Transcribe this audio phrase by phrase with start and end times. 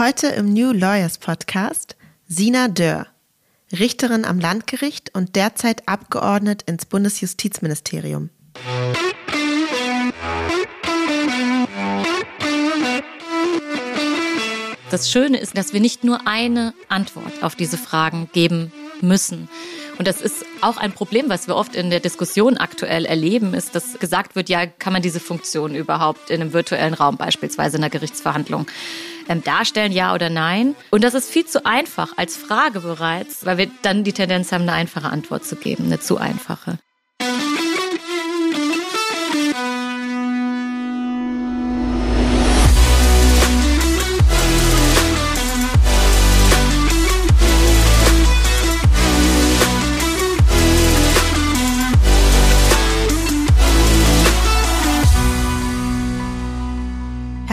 [0.00, 1.94] Heute im New Lawyers Podcast
[2.26, 3.06] Sina Dörr,
[3.70, 8.30] Richterin am Landgericht und derzeit abgeordnet ins Bundesjustizministerium.
[14.90, 18.72] Das Schöne ist, dass wir nicht nur eine Antwort auf diese Fragen geben
[19.02, 19.50] müssen.
[20.00, 23.74] Und das ist auch ein Problem, was wir oft in der Diskussion aktuell erleben, ist,
[23.74, 27.82] dass gesagt wird, ja, kann man diese Funktion überhaupt in einem virtuellen Raum, beispielsweise in
[27.82, 28.66] einer Gerichtsverhandlung,
[29.28, 30.74] ähm, darstellen, ja oder nein?
[30.90, 34.62] Und das ist viel zu einfach als Frage bereits, weil wir dann die Tendenz haben,
[34.62, 36.78] eine einfache Antwort zu geben, eine zu einfache.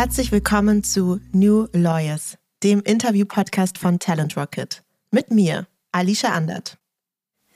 [0.07, 4.81] Herzlich willkommen zu New Lawyers, dem Interview-Podcast von Talent Rocket.
[5.11, 6.77] Mit mir, Alicia Andert.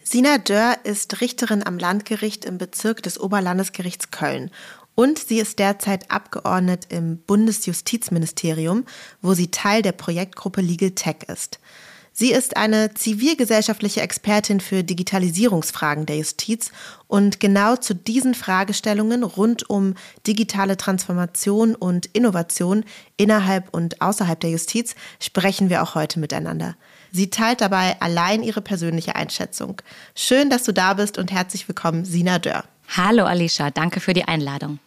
[0.03, 4.51] Sina Dörr ist Richterin am Landgericht im Bezirk des Oberlandesgerichts Köln
[4.95, 8.83] und sie ist derzeit Abgeordnet im Bundesjustizministerium,
[9.21, 11.61] wo sie Teil der Projektgruppe Legal Tech ist.
[12.13, 16.71] Sie ist eine zivilgesellschaftliche Expertin für Digitalisierungsfragen der Justiz
[17.07, 19.95] und genau zu diesen Fragestellungen rund um
[20.27, 22.83] digitale Transformation und Innovation
[23.15, 26.75] innerhalb und außerhalb der Justiz sprechen wir auch heute miteinander.
[27.13, 29.81] Sie teilt dabei allein ihre persönliche Einschätzung.
[30.13, 32.65] Schön, dass du da bist und herzlich willkommen, Sina Dörr.
[32.89, 34.79] Hallo Alicia, danke für die Einladung.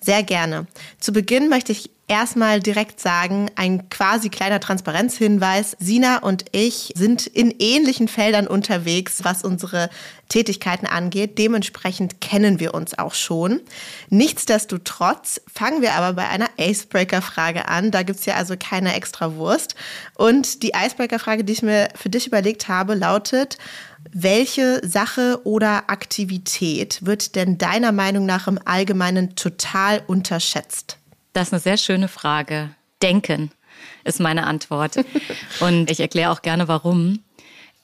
[0.00, 0.66] Sehr gerne.
[0.98, 5.76] Zu Beginn möchte ich erstmal direkt sagen, ein quasi kleiner Transparenzhinweis.
[5.80, 9.90] Sina und ich sind in ähnlichen Feldern unterwegs, was unsere
[10.28, 11.38] Tätigkeiten angeht.
[11.38, 13.60] Dementsprechend kennen wir uns auch schon.
[14.08, 17.90] Nichtsdestotrotz fangen wir aber bei einer Icebreaker-Frage an.
[17.90, 19.74] Da gibt es ja also keine extra Wurst.
[20.14, 23.58] Und die Icebreaker-Frage, die ich mir für dich überlegt habe, lautet,
[24.12, 30.98] welche Sache oder Aktivität wird denn deiner Meinung nach im Allgemeinen total unterschätzt?
[31.36, 32.70] Das ist eine sehr schöne Frage.
[33.02, 33.50] Denken
[34.04, 35.04] ist meine Antwort.
[35.60, 37.20] Und ich erkläre auch gerne, warum.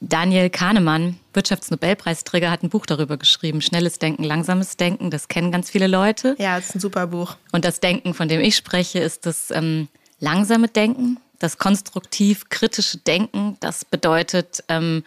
[0.01, 3.61] Daniel Kahnemann, Wirtschaftsnobelpreisträger, hat ein Buch darüber geschrieben.
[3.61, 5.11] Schnelles Denken, langsames Denken.
[5.11, 6.35] Das kennen ganz viele Leute.
[6.39, 7.37] Ja, das ist ein super Buch.
[7.53, 13.59] Und das Denken, von dem ich spreche, ist das ähm, langsame Denken, das konstruktiv-kritische Denken.
[13.61, 15.05] Das bedeutet, ähm,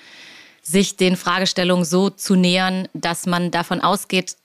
[0.62, 4.36] sich den Fragestellungen so zu nähern, dass man davon ausgeht,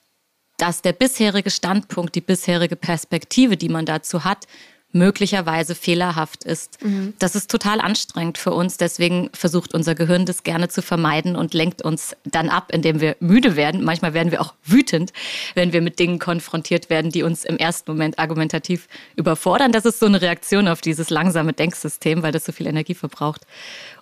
[0.60, 4.47] dass der bisherige Standpunkt, die bisherige Perspektive, die man dazu hat,
[4.93, 6.82] möglicherweise fehlerhaft ist.
[6.84, 7.15] Mhm.
[7.19, 8.76] Das ist total anstrengend für uns.
[8.76, 13.16] Deswegen versucht unser Gehirn das gerne zu vermeiden und lenkt uns dann ab, indem wir
[13.21, 13.84] müde werden.
[13.84, 15.12] Manchmal werden wir auch wütend,
[15.54, 19.71] wenn wir mit Dingen konfrontiert werden, die uns im ersten Moment argumentativ überfordern.
[19.72, 23.42] Das ist so eine Reaktion auf dieses langsame Denksystem, weil das so viel Energie verbraucht.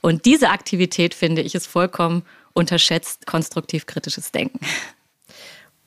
[0.00, 2.22] Und diese Aktivität, finde ich, ist vollkommen
[2.54, 4.58] unterschätzt konstruktiv kritisches Denken.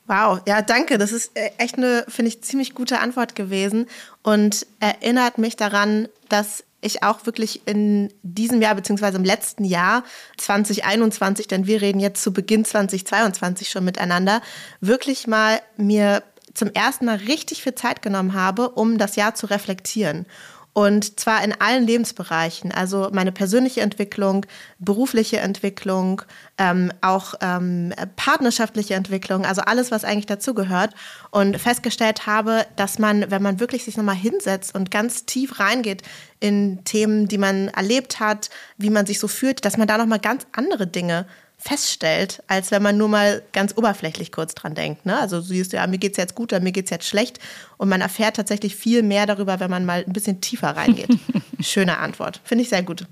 [0.06, 0.98] Wow, ja, danke.
[0.98, 3.86] Das ist äh, echt eine, finde ich, ziemlich gute Antwort gewesen
[4.22, 10.02] und erinnert mich daran, dass ich auch wirklich in diesem Jahr beziehungsweise im letzten Jahr
[10.38, 14.42] 2021, denn wir reden jetzt zu Beginn 2022 schon miteinander,
[14.80, 16.24] wirklich mal mir
[16.54, 20.26] zum ersten Mal richtig viel Zeit genommen habe, um das Jahr zu reflektieren
[20.74, 24.46] und zwar in allen Lebensbereichen, also meine persönliche Entwicklung,
[24.78, 26.22] berufliche Entwicklung,
[26.56, 30.94] ähm, auch ähm, partnerschaftliche Entwicklung, also alles, was eigentlich dazugehört.
[31.30, 36.02] Und festgestellt habe, dass man, wenn man wirklich sich nochmal hinsetzt und ganz tief reingeht
[36.40, 40.20] in Themen, die man erlebt hat, wie man sich so fühlt, dass man da nochmal
[40.20, 41.26] ganz andere Dinge
[41.62, 45.06] feststellt, als wenn man nur mal ganz oberflächlich kurz dran denkt.
[45.06, 45.16] Ne?
[45.18, 47.38] Also du siehst, ja, mir geht's jetzt gut oder mir geht's jetzt schlecht.
[47.76, 51.10] Und man erfährt tatsächlich viel mehr darüber, wenn man mal ein bisschen tiefer reingeht.
[51.60, 52.40] Schöne Antwort.
[52.44, 53.06] Finde ich sehr gut.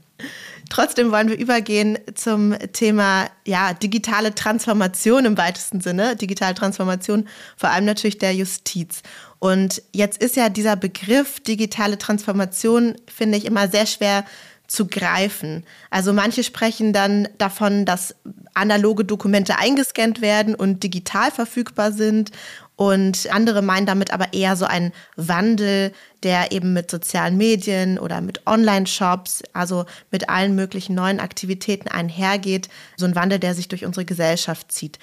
[0.69, 6.17] Trotzdem wollen wir übergehen zum Thema ja, digitale Transformation im weitesten Sinne.
[6.17, 9.03] Digitale Transformation, vor allem natürlich der Justiz.
[9.39, 14.25] Und jetzt ist ja dieser Begriff digitale Transformation, finde ich, immer sehr schwer
[14.71, 15.65] zu greifen.
[15.91, 18.15] Also manche sprechen dann davon, dass
[18.55, 22.31] analoge Dokumente eingescannt werden und digital verfügbar sind.
[22.77, 28.21] Und andere meinen damit aber eher so einen Wandel, der eben mit sozialen Medien oder
[28.21, 32.69] mit Online-Shops, also mit allen möglichen neuen Aktivitäten einhergeht.
[32.97, 35.01] So ein Wandel, der sich durch unsere Gesellschaft zieht.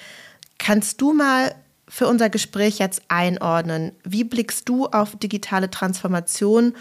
[0.58, 1.54] Kannst du mal
[1.86, 3.92] für unser Gespräch jetzt einordnen?
[4.02, 6.74] Wie blickst du auf digitale Transformation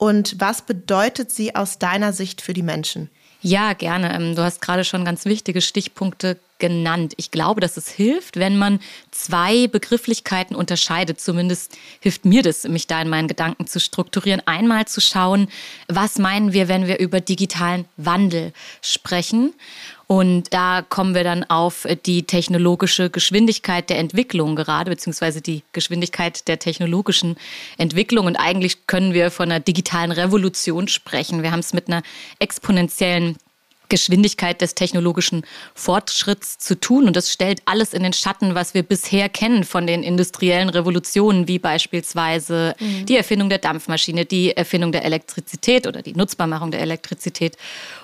[0.00, 3.10] und was bedeutet sie aus deiner Sicht für die Menschen?
[3.42, 4.14] Ja, gerne.
[4.14, 7.14] Ähm, du hast gerade schon ganz wichtige Stichpunkte genannt.
[7.16, 8.78] Ich glaube, dass es hilft, wenn man
[9.10, 11.20] zwei Begrifflichkeiten unterscheidet.
[11.20, 14.42] Zumindest hilft mir das, mich da in meinen Gedanken zu strukturieren.
[14.46, 15.48] Einmal zu schauen,
[15.88, 18.52] was meinen wir, wenn wir über digitalen Wandel
[18.82, 19.54] sprechen.
[20.06, 26.48] Und da kommen wir dann auf die technologische Geschwindigkeit der Entwicklung gerade, beziehungsweise die Geschwindigkeit
[26.48, 27.36] der technologischen
[27.78, 28.26] Entwicklung.
[28.26, 31.44] Und eigentlich können wir von einer digitalen Revolution sprechen.
[31.44, 32.02] Wir haben es mit einer
[32.40, 33.36] exponentiellen
[33.90, 35.44] Geschwindigkeit des technologischen
[35.74, 37.06] Fortschritts zu tun.
[37.06, 41.46] Und das stellt alles in den Schatten, was wir bisher kennen von den industriellen Revolutionen,
[41.46, 43.04] wie beispielsweise mhm.
[43.04, 47.58] die Erfindung der Dampfmaschine, die Erfindung der Elektrizität oder die Nutzbarmachung der Elektrizität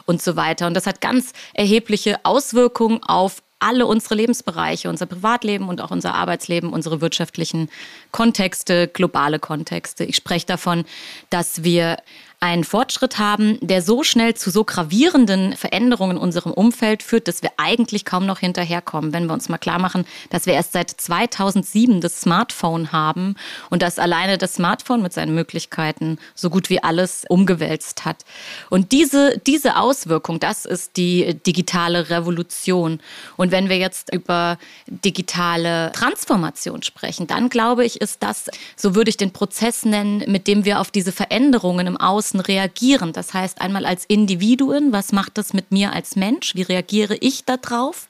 [0.05, 0.67] und so weiter.
[0.67, 6.15] Und das hat ganz erhebliche Auswirkungen auf alle unsere Lebensbereiche, unser Privatleben und auch unser
[6.15, 7.71] Arbeitsleben, unsere wirtschaftlichen
[8.13, 10.05] Kontexte, globale Kontexte.
[10.05, 10.85] Ich spreche davon,
[11.31, 11.97] dass wir
[12.39, 17.43] einen Fortschritt haben, der so schnell zu so gravierenden Veränderungen in unserem Umfeld führt, dass
[17.43, 19.15] wir eigentlich kaum noch hinterherkommen.
[19.15, 23.37] Wenn wir uns mal klar machen, dass wir erst seit 2007 das Smartphone haben
[23.71, 28.25] und dass alleine das Smartphone mit seinen Möglichkeiten so gut wie alles umgewälzt hat.
[28.69, 33.01] Und diese, diese Auswirkung, das ist die digitale Revolution.
[33.39, 39.09] Und wenn wir jetzt über digitale Transformation sprechen, dann glaube ich, ist das, so würde
[39.09, 43.13] ich den Prozess nennen, mit dem wir auf diese Veränderungen im Außen Außen reagieren.
[43.13, 46.55] Das heißt einmal als Individuen, was macht das mit mir als Mensch?
[46.55, 48.09] Wie reagiere ich darauf?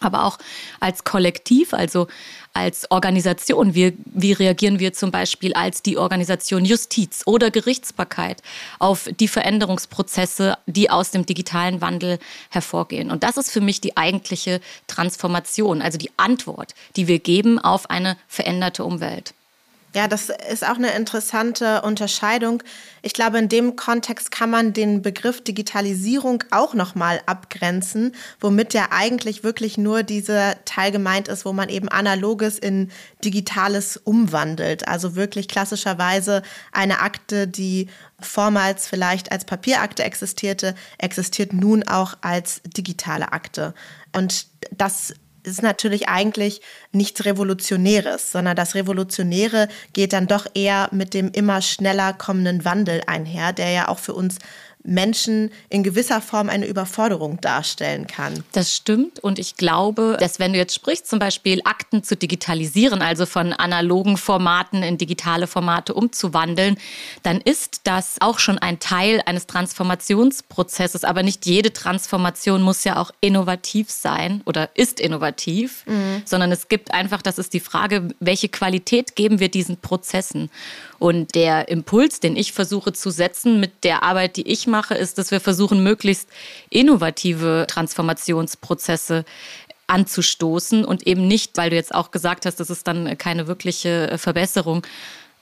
[0.00, 0.38] aber auch
[0.78, 2.06] als Kollektiv, also
[2.52, 3.74] als Organisation.
[3.74, 8.40] Wie, wie reagieren wir zum Beispiel als die Organisation Justiz oder Gerichtsbarkeit
[8.78, 13.10] auf die Veränderungsprozesse, die aus dem digitalen Wandel hervorgehen?
[13.10, 17.90] Und das ist für mich die eigentliche Transformation, also die Antwort, die wir geben auf
[17.90, 19.34] eine veränderte Umwelt.
[19.94, 22.62] Ja, das ist auch eine interessante Unterscheidung.
[23.00, 28.88] Ich glaube, in dem Kontext kann man den Begriff Digitalisierung auch nochmal abgrenzen, womit ja
[28.90, 32.90] eigentlich wirklich nur dieser Teil gemeint ist, wo man eben analoges in
[33.24, 34.86] digitales umwandelt.
[34.86, 37.88] Also wirklich klassischerweise eine Akte, die
[38.20, 43.72] vormals vielleicht als Papierakte existierte, existiert nun auch als digitale Akte.
[44.12, 45.14] Und das
[45.50, 46.60] ist natürlich eigentlich
[46.92, 53.02] nichts Revolutionäres, sondern das Revolutionäre geht dann doch eher mit dem immer schneller kommenden Wandel
[53.06, 54.38] einher, der ja auch für uns
[54.84, 58.44] Menschen in gewisser Form eine Überforderung darstellen kann.
[58.52, 63.02] Das stimmt und ich glaube, dass wenn du jetzt sprichst, zum Beispiel Akten zu digitalisieren,
[63.02, 66.78] also von analogen Formaten in digitale Formate umzuwandeln,
[67.22, 71.04] dann ist das auch schon ein Teil eines Transformationsprozesses.
[71.04, 76.22] Aber nicht jede Transformation muss ja auch innovativ sein oder ist innovativ, mhm.
[76.24, 80.50] sondern es gibt einfach, das ist die Frage, welche Qualität geben wir diesen Prozessen?
[80.98, 85.18] Und der Impuls, den ich versuche zu setzen mit der Arbeit, die ich mache, ist,
[85.18, 86.28] dass wir versuchen, möglichst
[86.70, 89.24] innovative Transformationsprozesse
[89.86, 90.84] anzustoßen.
[90.84, 94.82] Und eben nicht, weil du jetzt auch gesagt hast, das ist dann keine wirkliche Verbesserung,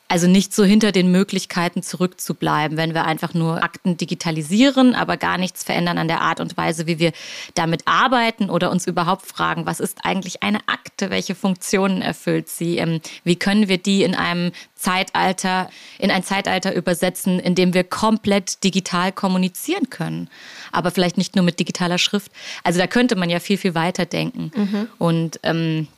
[0.09, 5.37] also nicht so hinter den Möglichkeiten zurückzubleiben, wenn wir einfach nur Akten digitalisieren, aber gar
[5.37, 7.13] nichts verändern an der Art und Weise, wie wir
[7.55, 12.79] damit arbeiten oder uns überhaupt fragen, was ist eigentlich eine Akte, welche Funktionen erfüllt sie,
[12.79, 17.83] ähm, wie können wir die in einem Zeitalter, in ein Zeitalter übersetzen, in dem wir
[17.83, 20.29] komplett digital kommunizieren können.
[20.71, 22.31] Aber vielleicht nicht nur mit digitaler Schrift.
[22.63, 24.53] Also da könnte man ja viel, viel weiter denken.
[24.55, 24.89] Mhm.
[24.99, 25.89] Und ähm,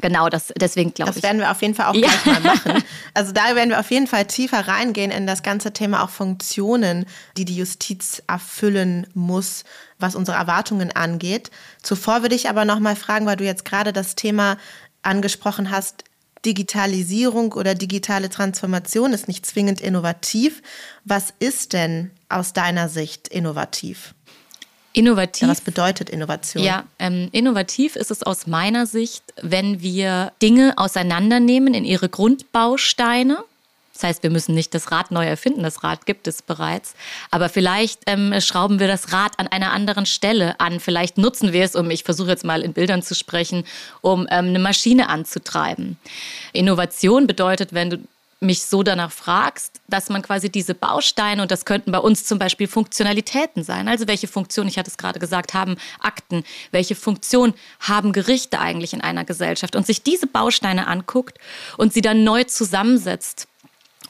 [0.00, 1.16] Genau, das, deswegen glaube ich.
[1.16, 2.08] Das werden wir auf jeden Fall auch ja.
[2.08, 2.84] gleich mal machen.
[3.14, 7.06] Also da werden wir auf jeden Fall tiefer reingehen in das ganze Thema auch Funktionen,
[7.36, 9.64] die die Justiz erfüllen muss,
[9.98, 11.50] was unsere Erwartungen angeht.
[11.82, 14.56] Zuvor würde ich aber noch mal fragen, weil du jetzt gerade das Thema
[15.02, 16.04] angesprochen hast,
[16.44, 20.60] Digitalisierung oder digitale Transformation ist nicht zwingend innovativ.
[21.04, 24.14] Was ist denn aus deiner Sicht innovativ?
[24.92, 25.42] Innovativ.
[25.42, 26.62] Ja, was bedeutet Innovation?
[26.62, 33.38] Ja, ähm, innovativ ist es aus meiner Sicht, wenn wir Dinge auseinandernehmen in ihre Grundbausteine.
[33.94, 36.94] Das heißt, wir müssen nicht das Rad neu erfinden, das Rad gibt es bereits.
[37.30, 40.80] Aber vielleicht ähm, schrauben wir das Rad an einer anderen Stelle an.
[40.80, 43.64] Vielleicht nutzen wir es, um, ich versuche jetzt mal in Bildern zu sprechen,
[44.00, 45.98] um ähm, eine Maschine anzutreiben.
[46.52, 47.98] Innovation bedeutet, wenn du
[48.42, 52.38] mich so danach fragst, dass man quasi diese Bausteine, und das könnten bei uns zum
[52.38, 57.54] Beispiel Funktionalitäten sein, also welche Funktion, ich hatte es gerade gesagt, haben Akten, welche Funktion
[57.80, 61.38] haben Gerichte eigentlich in einer Gesellschaft und sich diese Bausteine anguckt
[61.76, 63.46] und sie dann neu zusammensetzt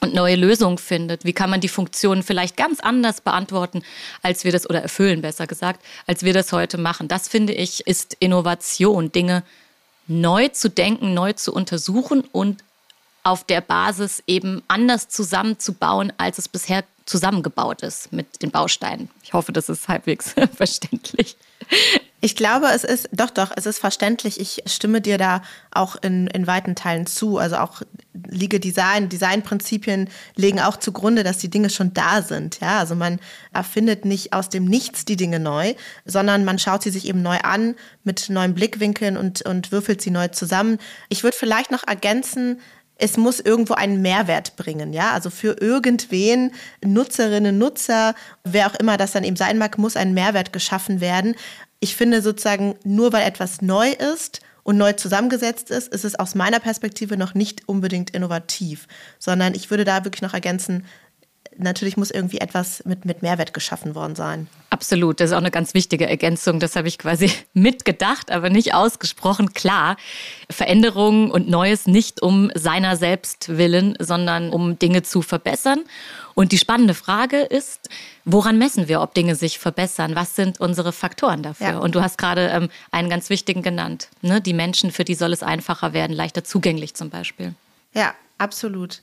[0.01, 1.23] und neue Lösungen findet.
[1.23, 3.83] Wie kann man die Funktionen vielleicht ganz anders beantworten,
[4.21, 7.07] als wir das, oder erfüllen besser gesagt, als wir das heute machen.
[7.07, 9.43] Das finde ich ist Innovation, Dinge
[10.07, 12.63] neu zu denken, neu zu untersuchen und
[13.23, 19.09] auf der Basis eben anders zusammenzubauen, als es bisher zusammengebaut ist mit den Bausteinen.
[19.23, 21.35] Ich hoffe, das ist halbwegs verständlich.
[22.21, 24.39] Ich glaube, es ist, doch, doch, es ist verständlich.
[24.39, 27.37] Ich stimme dir da auch in, in weiten Teilen zu.
[27.37, 27.81] Also auch
[28.13, 32.61] Legal Design, Designprinzipien legen auch zugrunde, dass die Dinge schon da sind.
[32.61, 33.19] Ja, also man
[33.51, 35.73] erfindet nicht aus dem Nichts die Dinge neu,
[36.05, 37.75] sondern man schaut sie sich eben neu an
[38.05, 40.77] mit neuen Blickwinkeln und, und würfelt sie neu zusammen.
[41.09, 42.61] Ich würde vielleicht noch ergänzen,
[42.97, 45.11] es muss irgendwo einen Mehrwert bringen, ja.
[45.11, 46.51] Also für irgendwen,
[46.85, 51.35] Nutzerinnen, Nutzer, wer auch immer das dann eben sein mag, muss ein Mehrwert geschaffen werden
[51.83, 56.33] ich finde sozusagen, nur weil etwas neu ist und neu zusammengesetzt ist, ist es aus
[56.33, 58.87] meiner Perspektive noch nicht unbedingt innovativ,
[59.19, 60.85] sondern ich würde da wirklich noch ergänzen,
[61.57, 64.47] natürlich muss irgendwie etwas mit, mit Mehrwert geschaffen worden sein.
[64.69, 66.59] Absolut, das ist auch eine ganz wichtige Ergänzung.
[66.59, 69.53] Das habe ich quasi mitgedacht, aber nicht ausgesprochen.
[69.53, 69.97] Klar,
[70.49, 75.81] Veränderungen und Neues nicht um seiner selbst willen, sondern um Dinge zu verbessern.
[76.35, 77.89] Und die spannende Frage ist,
[78.25, 80.15] woran messen wir, ob Dinge sich verbessern?
[80.15, 81.67] Was sind unsere Faktoren dafür?
[81.67, 81.77] Ja.
[81.77, 84.09] Und du hast gerade ähm, einen ganz wichtigen genannt.
[84.21, 84.41] Ne?
[84.41, 87.53] Die Menschen, für die soll es einfacher werden, leichter zugänglich zum Beispiel.
[87.93, 89.01] Ja, absolut.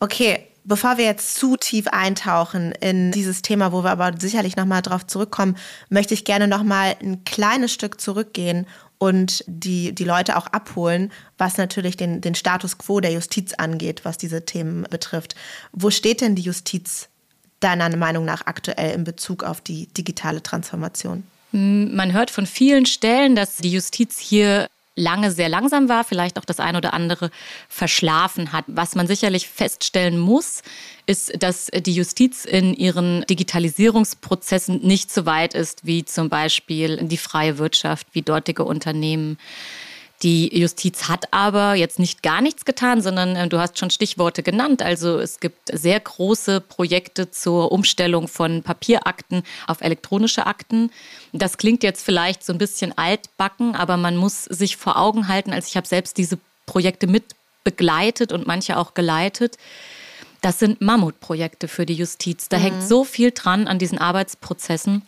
[0.00, 4.82] Okay, Bevor wir jetzt zu tief eintauchen in dieses Thema, wo wir aber sicherlich nochmal
[4.82, 5.56] drauf zurückkommen,
[5.88, 8.66] möchte ich gerne nochmal ein kleines Stück zurückgehen
[8.98, 14.04] und die, die Leute auch abholen, was natürlich den, den Status quo der Justiz angeht,
[14.04, 15.36] was diese Themen betrifft.
[15.72, 17.08] Wo steht denn die Justiz
[17.60, 21.22] deiner Meinung nach aktuell in Bezug auf die digitale Transformation?
[21.50, 24.68] Man hört von vielen Stellen, dass die Justiz hier
[24.98, 27.30] lange sehr langsam war, vielleicht auch das ein oder andere
[27.68, 28.64] verschlafen hat.
[28.66, 30.62] Was man sicherlich feststellen muss,
[31.06, 37.16] ist, dass die Justiz in ihren Digitalisierungsprozessen nicht so weit ist wie zum Beispiel die
[37.16, 39.38] freie Wirtschaft, wie dortige Unternehmen.
[40.22, 44.42] Die Justiz hat aber jetzt nicht gar nichts getan, sondern äh, du hast schon Stichworte
[44.42, 44.82] genannt.
[44.82, 50.90] Also es gibt sehr große Projekte zur Umstellung von Papierakten auf elektronische Akten.
[51.32, 55.52] Das klingt jetzt vielleicht so ein bisschen altbacken, aber man muss sich vor Augen halten,
[55.52, 59.56] als ich habe selbst diese Projekte mit begleitet und manche auch geleitet.
[60.40, 62.48] Das sind Mammutprojekte für die Justiz.
[62.48, 62.62] Da mhm.
[62.62, 65.02] hängt so viel dran an diesen Arbeitsprozessen.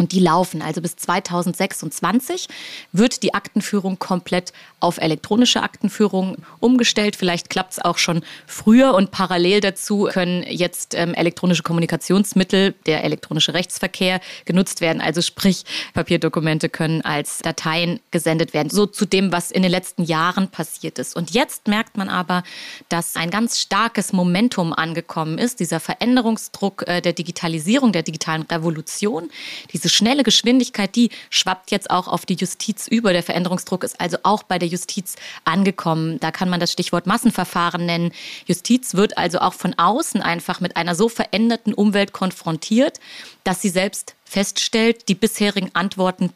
[0.00, 0.62] Und die laufen.
[0.62, 2.48] Also bis 2026
[2.90, 7.16] wird die Aktenführung komplett auf elektronische Aktenführung umgestellt.
[7.16, 13.04] Vielleicht klappt es auch schon früher und parallel dazu können jetzt ähm, elektronische Kommunikationsmittel, der
[13.04, 15.02] elektronische Rechtsverkehr genutzt werden.
[15.02, 18.70] Also sprich, Papierdokumente können als Dateien gesendet werden.
[18.70, 21.14] So zu dem, was in den letzten Jahren passiert ist.
[21.14, 22.42] Und jetzt merkt man aber,
[22.88, 29.28] dass ein ganz starkes Momentum angekommen ist, dieser Veränderungsdruck äh, der Digitalisierung, der digitalen Revolution,
[29.74, 33.12] diese schnelle Geschwindigkeit, die schwappt jetzt auch auf die Justiz über.
[33.12, 36.18] Der Veränderungsdruck ist also auch bei der Justiz angekommen.
[36.20, 38.12] Da kann man das Stichwort Massenverfahren nennen.
[38.46, 43.00] Justiz wird also auch von außen einfach mit einer so veränderten Umwelt konfrontiert,
[43.44, 46.32] dass sie selbst feststellt, die bisherigen Antworten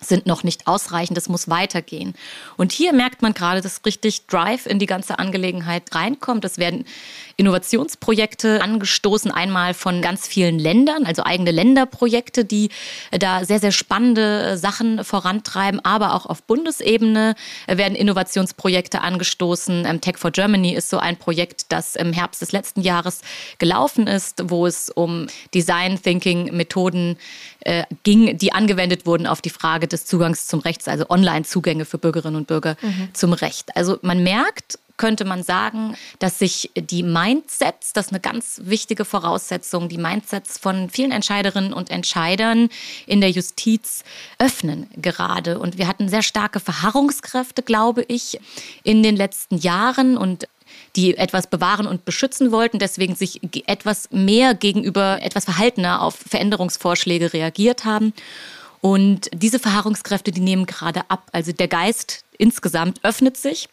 [0.00, 2.14] sind noch nicht ausreichend, es muss weitergehen.
[2.56, 6.44] Und hier merkt man gerade, dass richtig Drive in die ganze Angelegenheit reinkommt.
[6.44, 6.84] Es werden
[7.36, 12.70] Innovationsprojekte angestoßen, einmal von ganz vielen Ländern, also eigene Länderprojekte, die
[13.10, 17.34] da sehr, sehr spannende Sachen vorantreiben, aber auch auf Bundesebene
[17.66, 19.84] werden Innovationsprojekte angestoßen.
[19.86, 23.20] Ähm, Tech for Germany ist so ein Projekt, das im Herbst des letzten Jahres
[23.58, 27.16] gelaufen ist, wo es um Design Thinking Methoden
[27.60, 31.98] äh, ging, die angewendet wurden auf die Frage des Zugangs zum Recht, also Online-Zugänge für
[31.98, 33.08] Bürgerinnen und Bürger mhm.
[33.12, 33.76] zum Recht.
[33.76, 39.04] Also man merkt, könnte man sagen, dass sich die Mindsets, das ist eine ganz wichtige
[39.04, 42.68] Voraussetzung, die Mindsets von vielen Entscheiderinnen und Entscheidern
[43.06, 44.04] in der Justiz
[44.38, 45.58] öffnen gerade.
[45.58, 48.38] Und wir hatten sehr starke Verharrungskräfte, glaube ich,
[48.82, 50.48] in den letzten Jahren und
[50.96, 57.32] die etwas bewahren und beschützen wollten, deswegen sich etwas mehr gegenüber etwas verhaltener auf Veränderungsvorschläge
[57.32, 58.12] reagiert haben.
[58.86, 61.28] Und diese Verharrungskräfte, die nehmen gerade ab.
[61.32, 63.68] Also der Geist insgesamt öffnet sich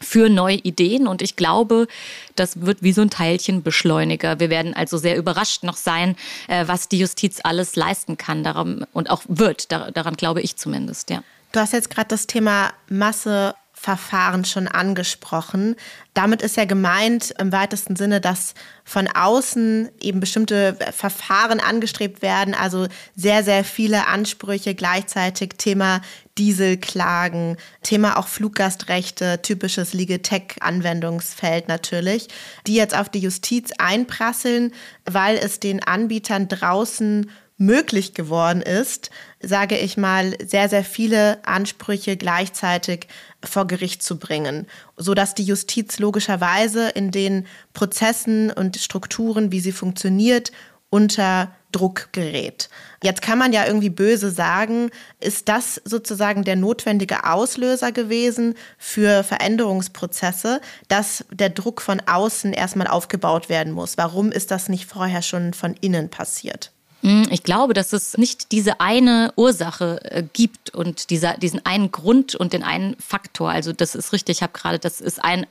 [0.00, 1.88] für neue Ideen und ich glaube,
[2.36, 4.38] das wird wie so ein Teilchenbeschleuniger.
[4.38, 6.14] Wir werden also sehr überrascht noch sein,
[6.46, 9.72] äh, was die Justiz alles leisten kann daran, und auch wird.
[9.72, 11.24] Daran glaube ich zumindest, ja.
[11.50, 15.76] Du hast jetzt gerade das Thema Masse Verfahren schon angesprochen.
[16.14, 22.54] Damit ist ja gemeint im weitesten Sinne, dass von außen eben bestimmte Verfahren angestrebt werden,
[22.54, 26.00] also sehr, sehr viele Ansprüche gleichzeitig, Thema
[26.38, 32.28] Dieselklagen, Thema auch Fluggastrechte, typisches Legal-Tech-Anwendungsfeld natürlich,
[32.66, 34.72] die jetzt auf die Justiz einprasseln,
[35.04, 42.16] weil es den Anbietern draußen möglich geworden ist, sage ich mal, sehr, sehr viele Ansprüche
[42.16, 43.06] gleichzeitig
[43.44, 49.60] vor Gericht zu bringen, so dass die Justiz logischerweise in den Prozessen und Strukturen, wie
[49.60, 50.50] sie funktioniert,
[50.90, 52.68] unter Druck gerät.
[53.02, 59.24] Jetzt kann man ja irgendwie böse sagen, ist das sozusagen der notwendige Auslöser gewesen für
[59.24, 63.98] Veränderungsprozesse, dass der Druck von außen erstmal aufgebaut werden muss?
[63.98, 66.73] Warum ist das nicht vorher schon von innen passiert?
[67.04, 71.92] Hm, ich glaube, dass es nicht diese eine Ursache äh, gibt und dieser, diesen einen
[71.92, 73.50] Grund und den einen Faktor.
[73.50, 75.46] Also das ist richtig, ich habe gerade, das ist ein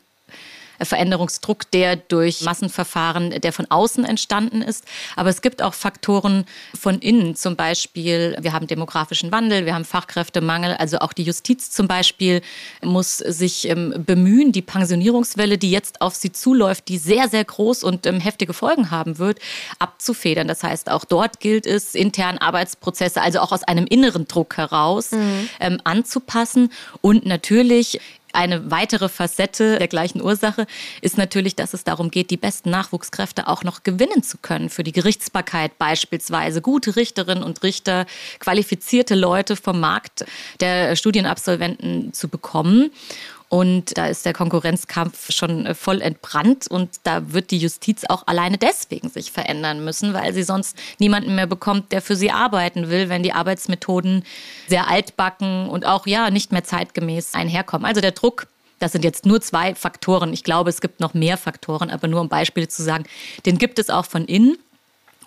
[0.82, 4.86] Veränderungsdruck, der durch Massenverfahren, der von außen entstanden ist.
[5.16, 6.46] Aber es gibt auch Faktoren
[6.80, 7.36] von innen.
[7.36, 10.76] Zum Beispiel, wir haben demografischen Wandel, wir haben Fachkräftemangel.
[10.76, 12.42] Also auch die Justiz zum Beispiel
[12.82, 17.84] muss sich ähm, bemühen, die Pensionierungswelle, die jetzt auf sie zuläuft, die sehr, sehr groß
[17.84, 19.40] und ähm, heftige Folgen haben wird,
[19.80, 20.48] abzufedern.
[20.48, 25.12] Das heißt, auch dort gilt es, intern Arbeitsprozesse, also auch aus einem inneren Druck heraus,
[25.12, 25.50] mhm.
[25.60, 26.72] ähm, anzupassen.
[27.02, 28.00] Und natürlich
[28.34, 30.66] eine weitere Facette der gleichen Ursache
[31.02, 34.84] ist natürlich, dass es darum geht, die besten Nachwuchskräfte auch noch gewinnen zu können für
[34.84, 36.62] die Gerichtsbarkeit beispielsweise.
[36.62, 38.06] Gute Richterinnen und Richter,
[38.40, 40.26] qualifizierte Leute vom Markt
[40.60, 42.92] der Studienabsolventen zu bekommen.
[43.54, 48.26] Und da ist der Konkurrenzkampf schon äh, voll entbrannt und da wird die Justiz auch
[48.26, 52.90] alleine deswegen sich verändern müssen, weil sie sonst niemanden mehr bekommt, der für sie arbeiten
[52.90, 54.24] will, wenn die Arbeitsmethoden
[54.68, 57.86] sehr altbacken und auch ja nicht mehr zeitgemäß einherkommen.
[57.86, 58.48] Also der Druck
[58.80, 60.34] das sind jetzt nur zwei Faktoren.
[60.34, 63.06] Ich glaube, es gibt noch mehr Faktoren, aber nur um Beispiele zu sagen,
[63.46, 64.58] den gibt es auch von innen.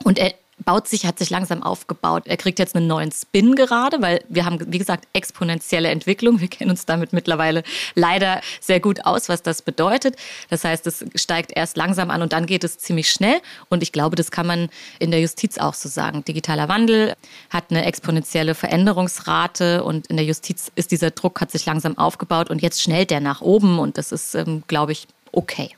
[0.03, 2.25] Und er baut sich, hat sich langsam aufgebaut.
[2.27, 6.41] Er kriegt jetzt einen neuen Spin gerade, weil wir haben, wie gesagt, exponentielle Entwicklung.
[6.41, 7.63] Wir kennen uns damit mittlerweile
[7.95, 10.17] leider sehr gut aus, was das bedeutet.
[10.49, 13.41] Das heißt, es steigt erst langsam an und dann geht es ziemlich schnell.
[13.69, 16.25] Und ich glaube, das kann man in der Justiz auch so sagen.
[16.25, 17.15] Digitaler Wandel
[17.51, 22.49] hat eine exponentielle Veränderungsrate und in der Justiz ist dieser Druck, hat sich langsam aufgebaut
[22.49, 25.76] und jetzt schnellt der nach oben und das ist, ähm, glaube ich, okay.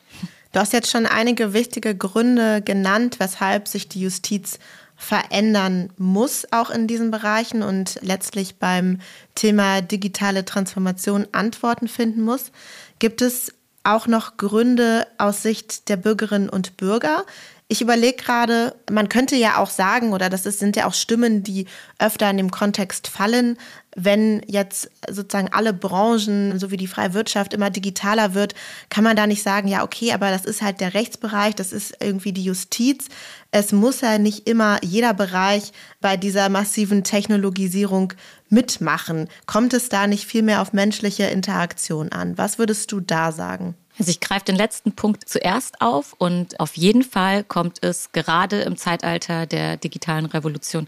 [0.52, 4.58] Du hast jetzt schon einige wichtige Gründe genannt, weshalb sich die Justiz
[4.96, 9.00] verändern muss, auch in diesen Bereichen und letztlich beim
[9.34, 12.50] Thema digitale Transformation Antworten finden muss.
[12.98, 17.24] Gibt es auch noch Gründe aus Sicht der Bürgerinnen und Bürger,
[17.70, 21.42] ich überlege gerade, man könnte ja auch sagen, oder das ist, sind ja auch Stimmen,
[21.42, 21.66] die
[21.98, 23.58] öfter in dem Kontext fallen,
[24.00, 28.54] wenn jetzt sozusagen alle Branchen, so wie die freie Wirtschaft, immer digitaler wird,
[28.90, 31.96] kann man da nicht sagen, ja, okay, aber das ist halt der Rechtsbereich, das ist
[32.00, 33.08] irgendwie die Justiz.
[33.50, 38.12] Es muss ja nicht immer jeder Bereich bei dieser massiven Technologisierung
[38.48, 39.28] mitmachen.
[39.46, 42.38] Kommt es da nicht viel mehr auf menschliche Interaktion an?
[42.38, 43.74] Was würdest du da sagen?
[43.98, 48.60] Also ich greife den letzten Punkt zuerst auf und auf jeden Fall kommt es gerade
[48.60, 50.86] im Zeitalter der digitalen Revolution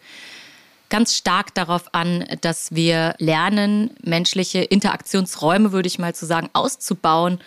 [0.90, 7.40] ganz stark darauf an, dass wir lernen, menschliche Interaktionsräume, würde ich mal zu sagen, auszubauen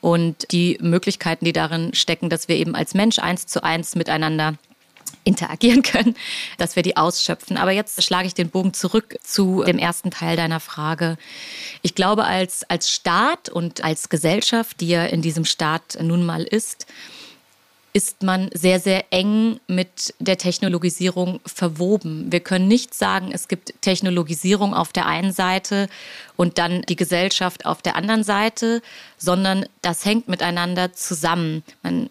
[0.00, 4.54] und die Möglichkeiten, die darin stecken, dass wir eben als Mensch eins zu eins miteinander
[5.24, 6.16] interagieren können,
[6.58, 7.56] dass wir die ausschöpfen.
[7.56, 11.16] Aber jetzt schlage ich den Bogen zurück zu dem ersten Teil deiner Frage.
[11.82, 16.42] Ich glaube, als, als Staat und als Gesellschaft, die ja in diesem Staat nun mal
[16.42, 16.86] ist,
[17.92, 22.30] ist man sehr, sehr eng mit der Technologisierung verwoben.
[22.30, 25.88] Wir können nicht sagen, es gibt Technologisierung auf der einen Seite
[26.36, 28.80] und dann die Gesellschaft auf der anderen Seite,
[29.18, 31.64] sondern das hängt miteinander zusammen.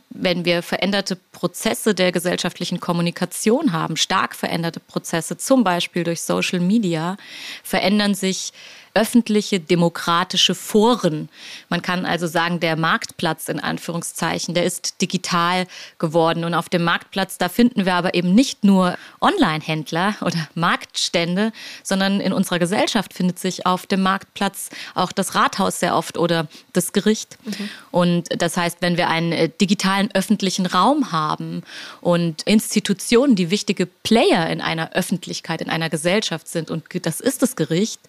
[0.09, 6.59] Wenn wir veränderte Prozesse der gesellschaftlichen Kommunikation haben, stark veränderte Prozesse, zum Beispiel durch Social
[6.59, 7.15] Media,
[7.63, 8.51] verändern sich
[8.99, 11.29] öffentliche demokratische Foren.
[11.69, 15.67] Man kann also sagen, der Marktplatz in Anführungszeichen, der ist digital
[15.99, 16.43] geworden.
[16.43, 22.19] Und auf dem Marktplatz, da finden wir aber eben nicht nur Online-Händler oder Marktstände, sondern
[22.19, 26.91] in unserer Gesellschaft findet sich auf dem Marktplatz auch das Rathaus sehr oft oder das
[26.91, 27.37] Gericht.
[27.45, 27.69] Mhm.
[27.91, 31.63] Und das heißt, wenn wir einen äh, digitalen öffentlichen Raum haben
[32.01, 37.41] und Institutionen, die wichtige Player in einer Öffentlichkeit, in einer Gesellschaft sind, und das ist
[37.41, 38.01] das Gericht,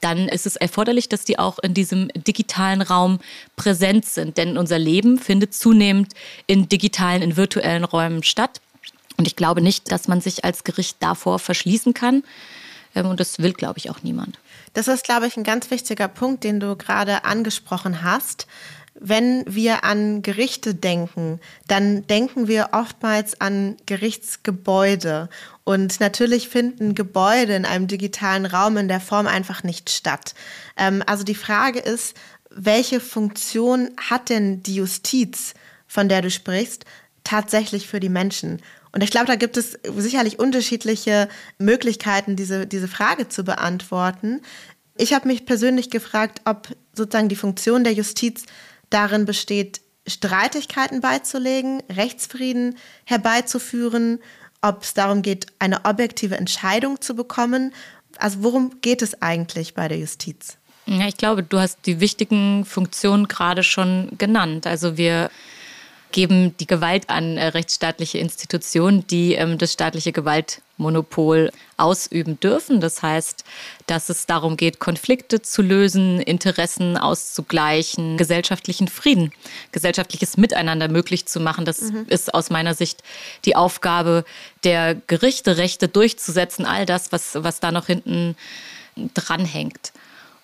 [0.00, 3.18] dann ist es erforderlich, dass die auch in diesem digitalen Raum
[3.56, 4.36] präsent sind.
[4.36, 6.14] Denn unser Leben findet zunehmend
[6.46, 8.60] in digitalen, in virtuellen Räumen statt.
[9.16, 12.22] Und ich glaube nicht, dass man sich als Gericht davor verschließen kann.
[12.94, 14.38] Ähm, und das will, glaube ich, auch niemand.
[14.74, 18.46] Das ist, glaube ich, ein ganz wichtiger Punkt, den du gerade angesprochen hast.
[19.00, 25.28] Wenn wir an Gerichte denken, dann denken wir oftmals an Gerichtsgebäude.
[25.62, 30.34] Und natürlich finden Gebäude in einem digitalen Raum in der Form einfach nicht statt.
[30.76, 32.16] Ähm, also die Frage ist,
[32.50, 35.54] welche Funktion hat denn die Justiz,
[35.86, 36.84] von der du sprichst,
[37.22, 38.60] tatsächlich für die Menschen?
[38.90, 44.40] Und ich glaube, da gibt es sicherlich unterschiedliche Möglichkeiten, diese, diese Frage zu beantworten.
[44.96, 48.44] Ich habe mich persönlich gefragt, ob sozusagen die Funktion der Justiz
[48.90, 54.20] darin besteht, Streitigkeiten beizulegen, Rechtsfrieden herbeizuführen,
[54.62, 57.72] ob es darum geht, eine objektive Entscheidung zu bekommen.
[58.16, 60.56] Also worum geht es eigentlich bei der Justiz?
[60.86, 64.66] Ja, ich glaube, du hast die wichtigen Funktionen gerade schon genannt.
[64.66, 65.30] Also wir
[66.12, 72.80] geben die Gewalt an äh, rechtsstaatliche Institutionen, die ähm, das staatliche Gewaltmonopol ausüben dürfen.
[72.80, 73.44] Das heißt,
[73.86, 79.32] dass es darum geht, Konflikte zu lösen, Interessen auszugleichen, gesellschaftlichen Frieden,
[79.72, 81.64] gesellschaftliches Miteinander möglich zu machen.
[81.64, 82.06] Das mhm.
[82.08, 83.02] ist aus meiner Sicht
[83.44, 84.24] die Aufgabe
[84.64, 88.36] der Gerichte, Rechte durchzusetzen, all das, was, was da noch hinten
[89.14, 89.92] dranhängt.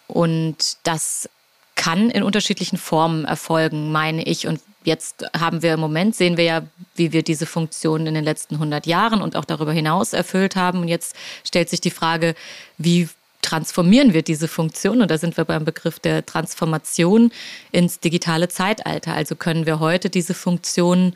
[0.07, 1.29] Und das
[1.77, 4.47] kann in unterschiedlichen Formen erfolgen, meine ich.
[4.47, 6.63] Und jetzt haben wir im Moment, sehen wir ja,
[6.95, 10.81] wie wir diese Funktion in den letzten 100 Jahren und auch darüber hinaus erfüllt haben.
[10.81, 12.35] Und jetzt stellt sich die Frage,
[12.79, 13.09] wie
[13.43, 15.03] transformieren wir diese Funktion?
[15.03, 17.31] Und da sind wir beim Begriff der Transformation
[17.73, 19.15] ins digitale Zeitalter.
[19.15, 21.15] Also können wir heute diese Funktion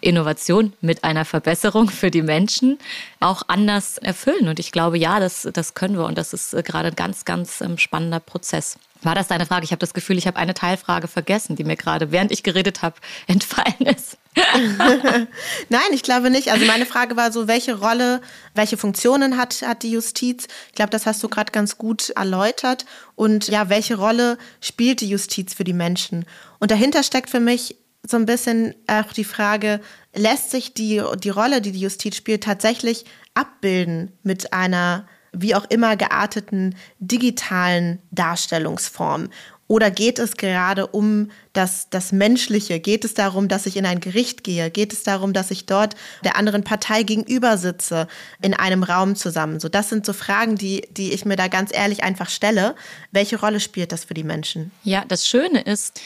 [0.00, 2.78] Innovation mit einer Verbesserung für die Menschen
[3.20, 4.48] auch anders erfüllen.
[4.48, 6.04] Und ich glaube, ja, das, das können wir.
[6.04, 8.78] Und das ist gerade ein ganz, ganz ähm, spannender Prozess.
[9.04, 9.64] War das deine Frage?
[9.64, 12.82] Ich habe das Gefühl, ich habe eine Teilfrage vergessen, die mir gerade, während ich geredet
[12.82, 14.16] habe, entfallen ist.
[15.68, 16.50] Nein, ich glaube nicht.
[16.50, 18.20] Also meine Frage war so, welche Rolle,
[18.54, 20.48] welche Funktionen hat, hat die Justiz?
[20.70, 22.86] Ich glaube, das hast du gerade ganz gut erläutert.
[23.14, 26.24] Und ja, welche Rolle spielt die Justiz für die Menschen?
[26.58, 29.80] Und dahinter steckt für mich so ein bisschen auch die Frage,
[30.14, 35.64] lässt sich die, die Rolle, die die Justiz spielt, tatsächlich abbilden mit einer wie auch
[35.64, 39.30] immer gearteten digitalen Darstellungsform?
[39.66, 42.80] Oder geht es gerade um das, das Menschliche?
[42.80, 44.70] Geht es darum, dass ich in ein Gericht gehe?
[44.70, 48.06] Geht es darum, dass ich dort der anderen Partei gegenüber sitze,
[48.42, 49.60] in einem Raum zusammen?
[49.60, 52.76] So, das sind so Fragen, die, die ich mir da ganz ehrlich einfach stelle.
[53.10, 54.70] Welche Rolle spielt das für die Menschen?
[54.82, 55.98] Ja, das Schöne ist,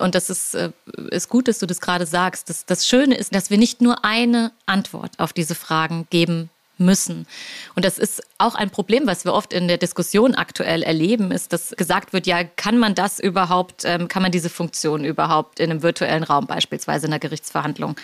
[0.00, 0.70] und das ist, äh,
[1.10, 2.50] ist gut, dass du das gerade sagst.
[2.50, 7.26] Das, das Schöne ist, dass wir nicht nur eine Antwort auf diese Fragen geben müssen.
[7.74, 11.52] Und das ist auch ein Problem, was wir oft in der Diskussion aktuell erleben, ist,
[11.52, 15.70] dass gesagt wird, ja, kann man das überhaupt, ähm, kann man diese Funktion überhaupt in
[15.70, 17.96] einem virtuellen Raum, beispielsweise in einer Gerichtsverhandlung,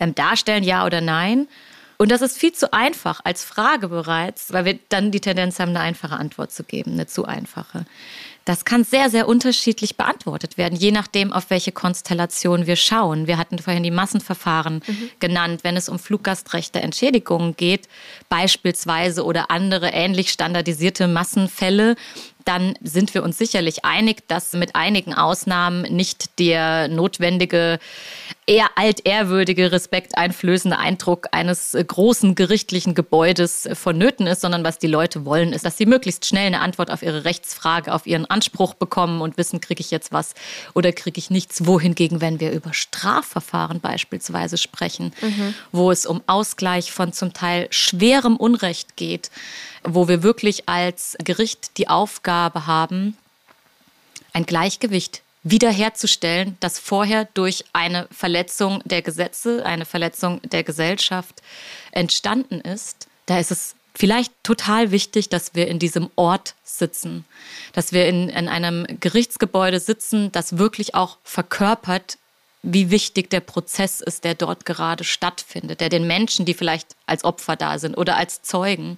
[0.00, 1.48] ähm, darstellen, ja oder nein?
[1.98, 5.70] Und das ist viel zu einfach als Frage bereits, weil wir dann die Tendenz haben,
[5.70, 7.84] eine einfache Antwort zu geben, eine zu einfache.
[8.44, 13.26] Das kann sehr, sehr unterschiedlich beantwortet werden, je nachdem, auf welche Konstellation wir schauen.
[13.26, 15.10] Wir hatten vorhin die Massenverfahren mhm.
[15.18, 15.64] genannt.
[15.64, 17.88] Wenn es um Fluggastrechte Entschädigungen geht,
[18.30, 21.96] beispielsweise oder andere ähnlich standardisierte Massenfälle,
[22.44, 27.78] dann sind wir uns sicherlich einig, dass mit einigen Ausnahmen nicht der notwendige,
[28.46, 35.52] eher altehrwürdige, respekteinflößende Eindruck eines großen gerichtlichen Gebäudes vonnöten ist, sondern was die Leute wollen,
[35.52, 39.36] ist, dass sie möglichst schnell eine Antwort auf ihre Rechtsfrage, auf ihren Anspruch bekommen und
[39.36, 40.34] wissen, kriege ich jetzt was
[40.74, 41.66] oder kriege ich nichts.
[41.66, 45.54] Wohingegen, wenn wir über Strafverfahren beispielsweise sprechen, mhm.
[45.72, 49.30] wo es um Ausgleich von zum Teil schwerem Unrecht geht,
[49.84, 53.16] wo wir wirklich als Gericht die Aufgabe haben,
[54.32, 61.42] ein Gleichgewicht wiederherzustellen, das vorher durch eine Verletzung der Gesetze, eine Verletzung der Gesellschaft
[61.92, 63.06] entstanden ist.
[63.26, 67.24] Da ist es vielleicht total wichtig, dass wir in diesem Ort sitzen,
[67.72, 72.18] dass wir in, in einem Gerichtsgebäude sitzen, das wirklich auch verkörpert,
[72.62, 77.24] wie wichtig der Prozess ist, der dort gerade stattfindet, der den Menschen, die vielleicht als
[77.24, 78.96] Opfer da sind oder als Zeugen,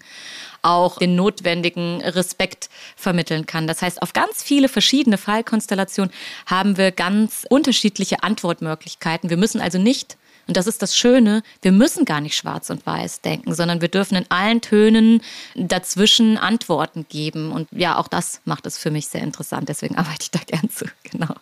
[0.62, 3.66] auch den notwendigen Respekt vermitteln kann.
[3.66, 6.12] Das heißt, auf ganz viele verschiedene Fallkonstellationen
[6.46, 9.30] haben wir ganz unterschiedliche Antwortmöglichkeiten.
[9.30, 10.16] Wir müssen also nicht
[10.50, 13.88] und das ist das Schöne, wir müssen gar nicht schwarz und weiß denken, sondern wir
[13.88, 15.22] dürfen in allen Tönen
[15.54, 17.52] dazwischen Antworten geben.
[17.52, 19.68] Und ja, auch das macht es für mich sehr interessant.
[19.68, 20.86] Deswegen arbeite ich da gern zu.
[21.04, 21.34] Genau.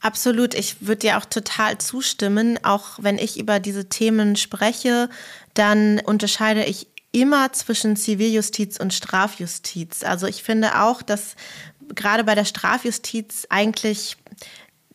[0.00, 2.58] Absolut, ich würde dir auch total zustimmen.
[2.64, 5.08] Auch wenn ich über diese Themen spreche,
[5.54, 10.04] dann unterscheide ich immer zwischen Ziviljustiz und Strafjustiz.
[10.04, 11.34] Also ich finde auch, dass
[11.94, 14.16] gerade bei der Strafjustiz eigentlich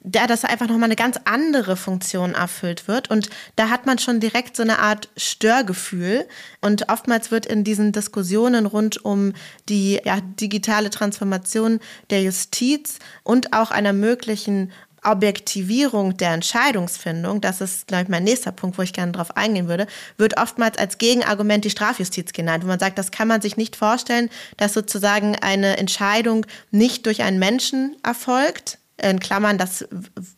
[0.06, 3.10] der das einfach nochmal eine ganz andere Funktion erfüllt wird.
[3.10, 6.28] Und da hat man schon direkt so eine Art Störgefühl.
[6.60, 9.34] Und oftmals wird in diesen Diskussionen rund um
[9.70, 17.88] die ja, digitale Transformation der Justiz und auch einer möglichen Objektivierung der Entscheidungsfindung, das ist,
[17.88, 19.88] glaube ich, mein nächster Punkt, wo ich gerne darauf eingehen würde,
[20.18, 23.76] wird oftmals als Gegenargument die Strafjustiz genannt, wo man sagt, das kann man sich nicht
[23.76, 29.86] vorstellen, dass sozusagen eine Entscheidung nicht durch einen Menschen erfolgt, in Klammern, das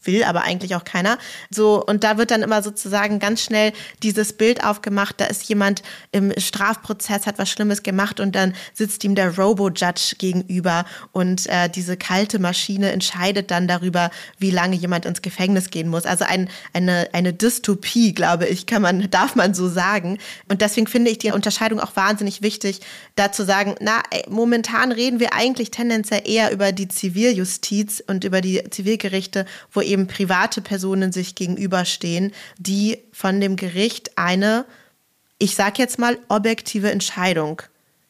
[0.04, 1.18] will aber eigentlich auch keiner.
[1.50, 5.84] So, und da wird dann immer sozusagen ganz schnell dieses Bild aufgemacht, da ist jemand
[6.12, 11.70] im Strafprozess, hat was Schlimmes gemacht und dann sitzt ihm der Robo-Judge gegenüber und äh,
[11.70, 16.06] diese kalte Maschine entscheidet dann darüber, wie lange jemand ins Gefängnis gehen muss.
[16.06, 20.18] Also ein, eine, eine Dystopie, glaube ich, kann man, darf man so sagen.
[20.48, 22.80] Und deswegen finde ich die Unterscheidung auch wahnsinnig wichtig,
[23.15, 28.24] da zu sagen, na, ey, momentan reden wir eigentlich tendenziell eher über die Ziviljustiz und
[28.24, 34.65] über die Zivilgerichte, wo eben private Personen sich gegenüberstehen, die von dem Gericht eine,
[35.38, 37.62] ich sag jetzt mal, objektive Entscheidung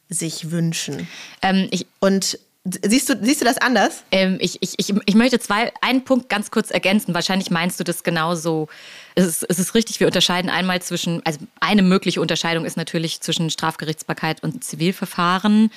[0.09, 1.07] sich wünschen.
[1.41, 2.39] Ähm, und
[2.83, 4.03] Siehst du, siehst du das anders?
[4.11, 7.13] Ähm, ich, ich, ich, ich möchte zwei, einen Punkt ganz kurz ergänzen.
[7.13, 8.69] Wahrscheinlich meinst du das genauso.
[9.15, 13.21] Es ist, es ist richtig, wir unterscheiden einmal zwischen, also eine mögliche Unterscheidung ist natürlich
[13.21, 15.71] zwischen Strafgerichtsbarkeit und Zivilverfahren.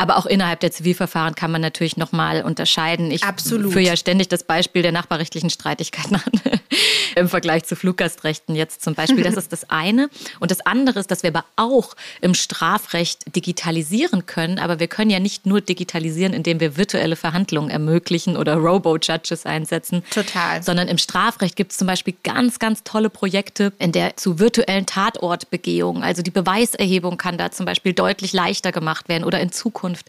[0.00, 3.10] Aber auch innerhalb der Zivilverfahren kann man natürlich nochmal unterscheiden.
[3.10, 3.72] Ich Absolut.
[3.72, 6.60] führe ja ständig das Beispiel der nachbarrechtlichen Streitigkeiten an.
[7.16, 9.24] Im Vergleich zu Fluggastrechten jetzt zum Beispiel.
[9.24, 10.08] Das ist das eine.
[10.38, 14.60] Und das andere ist, dass wir aber auch im Strafrecht digitalisieren können.
[14.60, 20.04] Aber wir können ja nicht nur digitalisieren, indem wir virtuelle Verhandlungen ermöglichen oder Robo-Judges einsetzen.
[20.10, 20.62] Total.
[20.62, 24.86] Sondern im Strafrecht gibt es zum Beispiel ganz, ganz tolle Projekte, in der zu virtuellen
[24.86, 30.06] Tatortbegehungen, also die Beweiserhebung kann da zum Beispiel deutlich leichter gemacht werden oder in Zukunft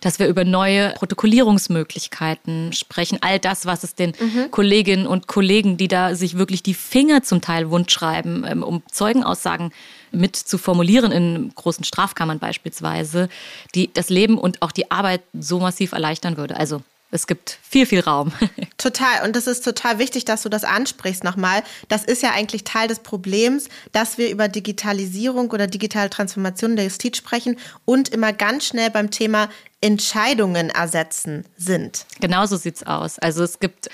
[0.00, 3.18] dass wir über neue Protokollierungsmöglichkeiten sprechen.
[3.20, 4.50] All das, was es den mhm.
[4.50, 8.82] Kolleginnen und Kollegen, die da sich wirklich die Finger zum Teil wund schreiben, ähm, um
[8.90, 9.72] Zeugenaussagen
[10.10, 13.28] mit zu formulieren in großen Strafkammern beispielsweise,
[13.74, 16.56] die das Leben und auch die Arbeit so massiv erleichtern würde.
[16.56, 18.32] Also es gibt viel, viel Raum.
[18.76, 19.24] Total.
[19.24, 21.62] Und das ist total wichtig, dass du das ansprichst nochmal.
[21.88, 26.84] Das ist ja eigentlich Teil des Problems, dass wir über Digitalisierung oder digitale Transformation der
[26.84, 29.48] Justiz sprechen und immer ganz schnell beim Thema
[29.80, 32.04] Entscheidungen ersetzen sind.
[32.20, 33.18] Genau so sieht es aus.
[33.18, 33.88] Also es gibt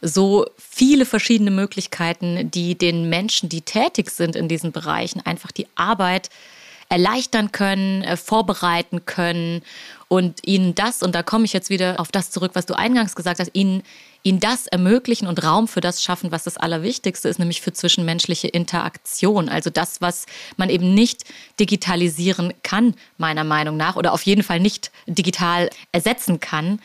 [0.00, 5.66] so viele verschiedene Möglichkeiten, die den Menschen, die tätig sind in diesen Bereichen, einfach die
[5.74, 6.30] Arbeit
[6.88, 9.62] erleichtern können, äh, vorbereiten können
[10.08, 13.14] und ihnen das, und da komme ich jetzt wieder auf das zurück, was du eingangs
[13.16, 13.82] gesagt hast, ihnen,
[14.22, 18.48] ihnen das ermöglichen und Raum für das schaffen, was das Allerwichtigste ist, nämlich für zwischenmenschliche
[18.48, 19.48] Interaktion.
[19.48, 21.24] Also das, was man eben nicht
[21.58, 26.80] digitalisieren kann, meiner Meinung nach, oder auf jeden Fall nicht digital ersetzen kann.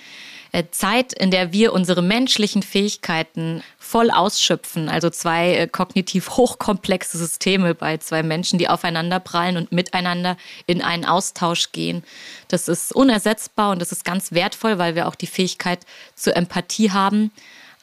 [0.51, 4.89] Äh, Zeit, in der wir unsere menschlichen Fähigkeiten voll ausschöpfen.
[4.89, 10.81] Also zwei äh, kognitiv hochkomplexe Systeme bei zwei Menschen, die aufeinander prallen und miteinander in
[10.81, 12.03] einen Austausch gehen.
[12.47, 15.85] Das ist unersetzbar und das ist ganz wertvoll, weil wir auch die Fähigkeit
[16.15, 17.31] zur Empathie haben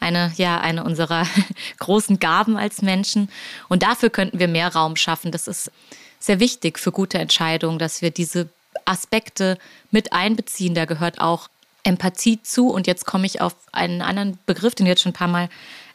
[0.00, 1.26] eine, ja, eine unserer
[1.79, 3.31] großen Gaben als Menschen.
[3.68, 5.33] Und dafür könnten wir mehr Raum schaffen.
[5.33, 5.70] Das ist
[6.18, 8.48] sehr wichtig für gute Entscheidungen, dass wir diese
[8.85, 9.59] Aspekte
[9.90, 10.74] mit einbeziehen.
[10.74, 11.48] Da gehört auch
[11.87, 12.68] Empathie zu.
[12.68, 15.49] Und jetzt komme ich auf einen anderen Begriff, den du jetzt schon ein paar Mal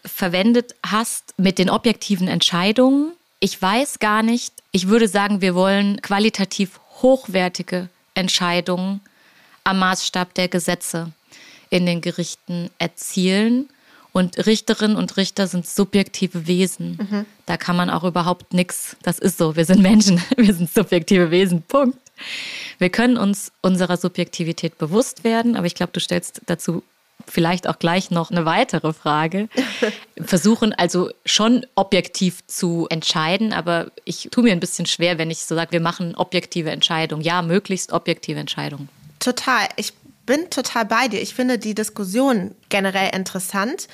[0.03, 3.13] verwendet hast, mit den objektiven Entscheidungen.
[3.39, 9.01] Ich weiß gar nicht, ich würde sagen, wir wollen qualitativ hochwertige Entscheidungen
[9.63, 11.11] am Maßstab der Gesetze
[11.69, 13.69] in den Gerichten erzielen.
[14.13, 16.97] Und Richterinnen und Richter sind subjektive Wesen.
[16.99, 17.25] Mhm.
[17.45, 18.97] Da kann man auch überhaupt nichts.
[19.03, 19.55] Das ist so.
[19.55, 20.21] Wir sind Menschen.
[20.37, 21.61] Wir sind subjektive Wesen.
[21.61, 21.97] Punkt.
[22.77, 26.83] Wir können uns unserer Subjektivität bewusst werden, aber ich glaube, du stellst dazu
[27.27, 29.49] vielleicht auch gleich noch eine weitere Frage.
[30.21, 35.45] Versuchen also schon objektiv zu entscheiden, aber ich tue mir ein bisschen schwer, wenn ich
[35.45, 37.23] so sage, wir machen objektive Entscheidungen.
[37.23, 38.89] Ja, möglichst objektive Entscheidungen.
[39.19, 39.67] Total.
[39.75, 39.93] Ich
[40.25, 41.21] bin total bei dir.
[41.21, 43.87] Ich finde die Diskussion generell interessant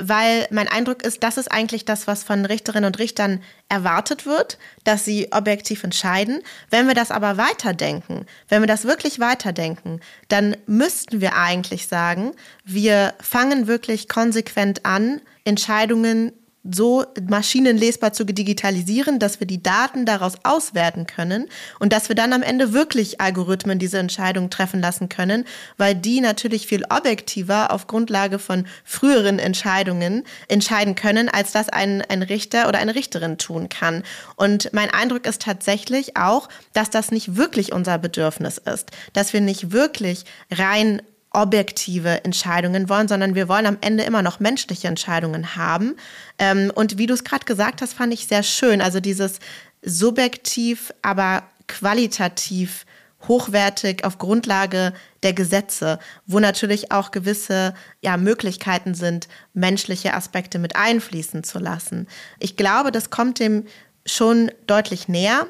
[0.00, 4.58] weil mein Eindruck ist, das ist eigentlich das, was von Richterinnen und Richtern erwartet wird,
[4.84, 6.42] dass sie objektiv entscheiden.
[6.70, 12.32] Wenn wir das aber weiterdenken, wenn wir das wirklich weiterdenken, dann müssten wir eigentlich sagen,
[12.64, 16.32] wir fangen wirklich konsequent an, Entscheidungen
[16.64, 21.48] so maschinenlesbar zu digitalisieren, dass wir die Daten daraus auswerten können
[21.80, 25.44] und dass wir dann am Ende wirklich Algorithmen diese Entscheidung treffen lassen können,
[25.76, 32.02] weil die natürlich viel objektiver auf Grundlage von früheren Entscheidungen entscheiden können, als das ein,
[32.02, 34.04] ein Richter oder eine Richterin tun kann.
[34.36, 39.40] Und mein Eindruck ist tatsächlich auch, dass das nicht wirklich unser Bedürfnis ist, dass wir
[39.40, 45.56] nicht wirklich rein objektive Entscheidungen wollen, sondern wir wollen am Ende immer noch menschliche Entscheidungen
[45.56, 45.96] haben.
[46.38, 48.80] Ähm, und wie du es gerade gesagt hast, fand ich sehr schön.
[48.80, 49.38] Also dieses
[49.82, 52.84] subjektiv, aber qualitativ
[53.28, 54.92] hochwertig auf Grundlage
[55.22, 62.08] der Gesetze, wo natürlich auch gewisse ja, Möglichkeiten sind, menschliche Aspekte mit einfließen zu lassen.
[62.40, 63.64] Ich glaube, das kommt dem
[64.04, 65.46] schon deutlich näher.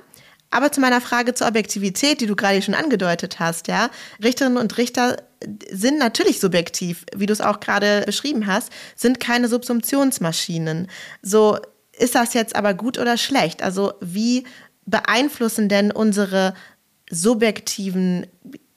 [0.50, 3.88] Aber zu meiner Frage zur Objektivität, die du gerade schon angedeutet hast, ja,
[4.22, 5.16] Richterinnen und Richter
[5.70, 10.88] sind natürlich subjektiv, wie du es auch gerade beschrieben hast, sind keine Subsumptionsmaschinen.
[11.22, 11.58] So
[11.98, 13.62] ist das jetzt aber gut oder schlecht?
[13.62, 14.44] Also wie
[14.86, 16.54] beeinflussen denn unsere
[17.10, 18.26] subjektiven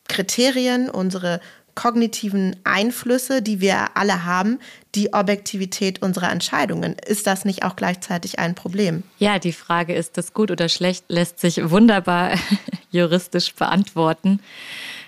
[0.07, 1.39] Kriterien, unsere
[1.75, 4.59] kognitiven Einflüsse, die wir alle haben,
[4.95, 6.95] die Objektivität unserer Entscheidungen.
[7.05, 9.03] Ist das nicht auch gleichzeitig ein Problem?
[9.19, 12.37] Ja, die Frage, ist das gut oder schlecht, lässt sich wunderbar
[12.91, 14.39] juristisch beantworten.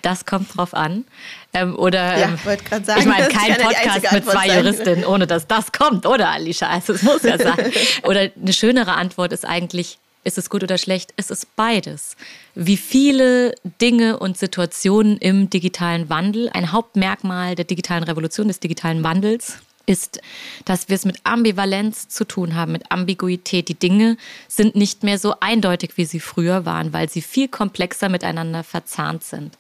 [0.02, 1.06] Das kommt drauf an.
[1.54, 5.72] Ähm, oder ja, ähm, sagen, ich meine, kein Podcast mit zwei Juristinnen, ohne dass das
[5.72, 6.70] kommt, oder Alicia?
[6.70, 7.72] Also es muss ja sein.
[8.04, 11.14] oder eine schönere Antwort ist eigentlich, ist es gut oder schlecht?
[11.16, 12.16] Es ist beides.
[12.54, 19.04] Wie viele Dinge und Situationen im digitalen Wandel, ein Hauptmerkmal der digitalen Revolution, des digitalen
[19.04, 20.22] Wandels, ist,
[20.66, 23.70] dass wir es mit Ambivalenz zu tun haben, mit Ambiguität.
[23.70, 28.10] Die Dinge sind nicht mehr so eindeutig, wie sie früher waren, weil sie viel komplexer
[28.10, 29.58] miteinander verzahnt sind.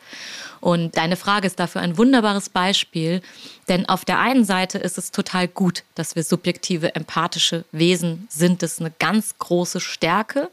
[0.59, 3.21] Und deine Frage ist dafür ein wunderbares Beispiel,
[3.69, 8.61] denn auf der einen Seite ist es total gut, dass wir subjektive, empathische Wesen sind.
[8.61, 10.49] Das ist eine ganz große Stärke.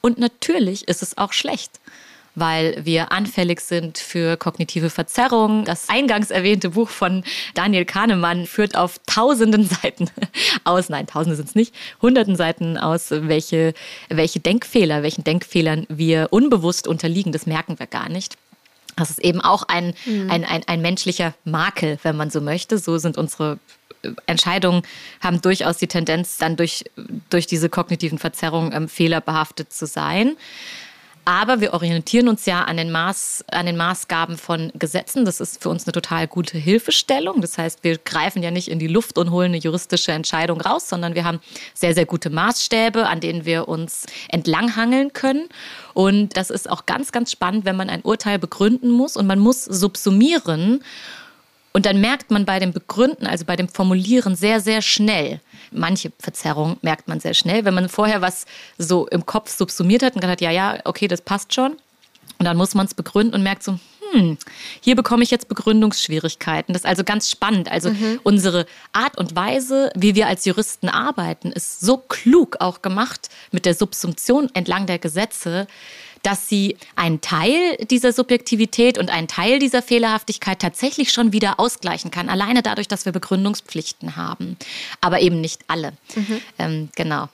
[0.00, 1.80] Und natürlich ist es auch schlecht
[2.36, 5.64] weil wir anfällig sind für kognitive Verzerrungen.
[5.64, 10.08] Das eingangs erwähnte Buch von Daniel Kahnemann führt auf tausenden Seiten
[10.62, 13.74] aus, nein, tausende sind es nicht, hunderten Seiten aus, welche,
[14.08, 17.32] welche Denkfehler, welchen Denkfehlern wir unbewusst unterliegen.
[17.32, 18.36] Das merken wir gar nicht.
[18.96, 20.30] Das ist eben auch ein, mhm.
[20.30, 22.78] ein, ein, ein menschlicher Makel, wenn man so möchte.
[22.78, 23.58] So sind unsere
[24.26, 24.82] Entscheidungen
[25.20, 26.84] haben durchaus die Tendenz, dann durch,
[27.30, 30.36] durch diese kognitiven Verzerrungen ähm, fehlerbehaftet zu sein.
[31.28, 35.24] Aber wir orientieren uns ja an den, Maß, an den Maßgaben von Gesetzen.
[35.24, 37.40] Das ist für uns eine total gute Hilfestellung.
[37.40, 40.88] Das heißt, wir greifen ja nicht in die Luft und holen eine juristische Entscheidung raus,
[40.88, 41.40] sondern wir haben
[41.74, 45.48] sehr, sehr gute Maßstäbe, an denen wir uns entlanghangeln können.
[45.94, 49.40] Und das ist auch ganz, ganz spannend, wenn man ein Urteil begründen muss und man
[49.40, 50.84] muss subsumieren.
[51.76, 56.10] Und dann merkt man bei dem Begründen, also bei dem Formulieren sehr, sehr schnell, manche
[56.18, 57.66] Verzerrung merkt man sehr schnell.
[57.66, 58.46] Wenn man vorher was
[58.78, 61.72] so im Kopf subsumiert hat und gesagt hat, ja, ja, okay, das passt schon.
[62.38, 63.78] Und dann muss man es begründen und merkt so,
[64.12, 64.38] hm,
[64.80, 66.72] hier bekomme ich jetzt Begründungsschwierigkeiten.
[66.72, 67.70] Das ist also ganz spannend.
[67.70, 68.20] Also mhm.
[68.22, 73.66] unsere Art und Weise, wie wir als Juristen arbeiten, ist so klug auch gemacht mit
[73.66, 75.66] der Subsumption entlang der Gesetze,
[76.26, 82.10] dass sie einen Teil dieser Subjektivität und einen Teil dieser Fehlerhaftigkeit tatsächlich schon wieder ausgleichen
[82.10, 82.28] kann.
[82.28, 84.56] Alleine dadurch, dass wir Begründungspflichten haben.
[85.00, 85.92] Aber eben nicht alle.
[86.16, 86.40] Mhm.
[86.58, 87.28] Ähm, genau.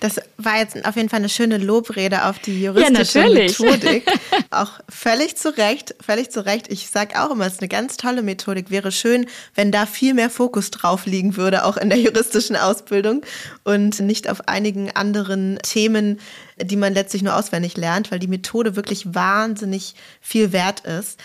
[0.00, 4.06] Das war jetzt auf jeden Fall eine schöne Lobrede auf die juristische ja, Methodik.
[4.50, 6.70] Auch völlig zu Recht, völlig zu Recht.
[6.70, 8.70] Ich sage auch immer, es ist eine ganz tolle Methodik.
[8.70, 13.22] Wäre schön, wenn da viel mehr Fokus drauf liegen würde, auch in der juristischen Ausbildung
[13.64, 16.20] und nicht auf einigen anderen Themen,
[16.60, 21.18] die man letztlich nur auswendig lernt, weil die Methode wirklich wahnsinnig viel wert ist.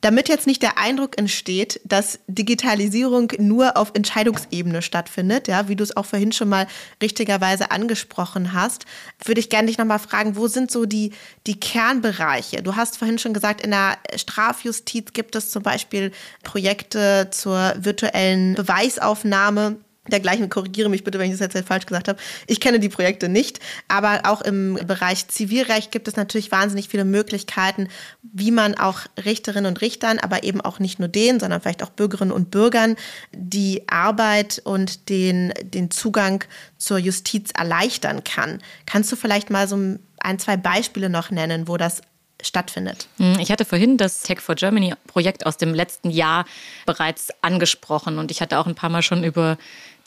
[0.00, 5.82] Damit jetzt nicht der Eindruck entsteht, dass Digitalisierung nur auf Entscheidungsebene stattfindet, ja, wie du
[5.82, 6.66] es auch vorhin schon mal
[7.02, 8.86] richtigerweise angesprochen hast,
[9.24, 11.12] würde ich gerne dich nochmal fragen, wo sind so die,
[11.46, 12.62] die Kernbereiche?
[12.62, 16.12] Du hast vorhin schon gesagt, in der Strafjustiz gibt es zum Beispiel
[16.44, 20.48] Projekte zur virtuellen Beweisaufnahme dergleichen.
[20.48, 22.18] Korrigiere mich bitte, wenn ich das jetzt falsch gesagt habe.
[22.46, 27.04] Ich kenne die Projekte nicht, aber auch im Bereich Zivilrecht gibt es natürlich wahnsinnig viele
[27.04, 27.88] Möglichkeiten,
[28.22, 31.90] wie man auch Richterinnen und Richtern, aber eben auch nicht nur denen, sondern vielleicht auch
[31.90, 32.96] Bürgerinnen und Bürgern
[33.32, 36.44] die Arbeit und den, den Zugang
[36.76, 38.60] zur Justiz erleichtern kann.
[38.86, 42.02] Kannst du vielleicht mal so ein, zwei Beispiele noch nennen, wo das
[42.42, 43.08] stattfindet.
[43.16, 46.44] Hm, ich hatte vorhin das Tech for Germany Projekt aus dem letzten Jahr
[46.86, 49.58] bereits angesprochen und ich hatte auch ein paar Mal schon über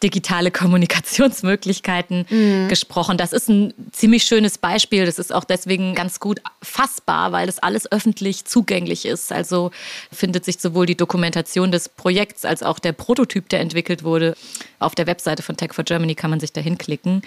[0.04, 2.68] digitale Kommunikationsmöglichkeiten mhm.
[2.68, 3.18] gesprochen.
[3.18, 5.06] Das ist ein ziemlich schönes Beispiel.
[5.06, 9.32] Das ist auch deswegen ganz gut fassbar, weil das alles öffentlich zugänglich ist.
[9.32, 9.72] Also
[10.12, 14.36] findet sich sowohl die Dokumentation des Projekts als auch der Prototyp, der entwickelt wurde,
[14.82, 17.22] auf der Webseite von Tech for Germany kann man sich da hinklicken.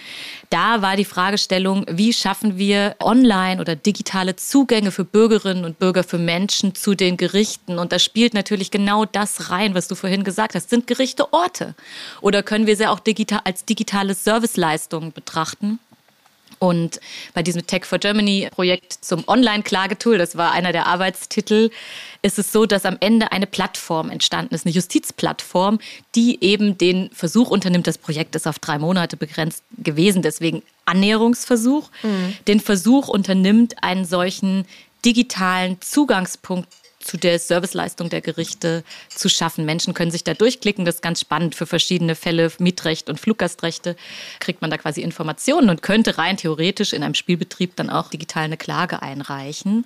[0.49, 6.03] Da war die Fragestellung, wie schaffen wir online oder digitale Zugänge für Bürgerinnen und Bürger,
[6.03, 7.79] für Menschen zu den Gerichten?
[7.79, 10.69] Und da spielt natürlich genau das rein, was du vorhin gesagt hast.
[10.69, 11.75] Sind Gerichte Orte?
[12.19, 15.79] Oder können wir sie auch digital, als digitale Serviceleistungen betrachten?
[16.59, 16.99] Und
[17.33, 21.69] bei diesem Tech for Germany Projekt zum Online-Klagetool, das war einer der Arbeitstitel,
[22.21, 25.79] ist es so, dass am Ende eine Plattform entstanden ist, eine Justizplattform,
[26.15, 31.89] die eben den Versuch unternimmt, das Projekt ist auf drei Monate begrenzt gewesen, deswegen Annäherungsversuch,
[32.03, 32.35] mhm.
[32.47, 34.65] den Versuch unternimmt, einen solchen
[35.03, 36.69] digitalen Zugangspunkt
[37.05, 39.63] zu der Serviceleistung der Gerichte zu schaffen.
[39.63, 43.95] Menschen können sich da durchklicken, das ist ganz spannend für verschiedene Fälle, Mietrecht und Fluggastrechte,
[44.39, 48.45] kriegt man da quasi Informationen und könnte rein theoretisch in einem Spielbetrieb dann auch digital
[48.45, 49.85] eine Klage einreichen.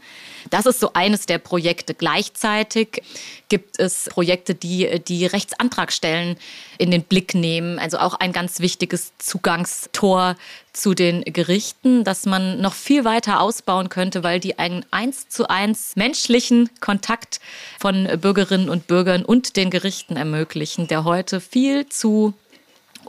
[0.49, 1.93] Das ist so eines der Projekte.
[1.93, 3.03] Gleichzeitig
[3.49, 6.37] gibt es Projekte, die die Rechtsantragstellen
[6.77, 7.79] in den Blick nehmen.
[7.79, 10.37] Also auch ein ganz wichtiges Zugangstor
[10.73, 15.49] zu den Gerichten, das man noch viel weiter ausbauen könnte, weil die einen eins zu
[15.49, 17.39] eins menschlichen Kontakt
[17.79, 22.33] von Bürgerinnen und Bürgern und den Gerichten ermöglichen, der heute viel zu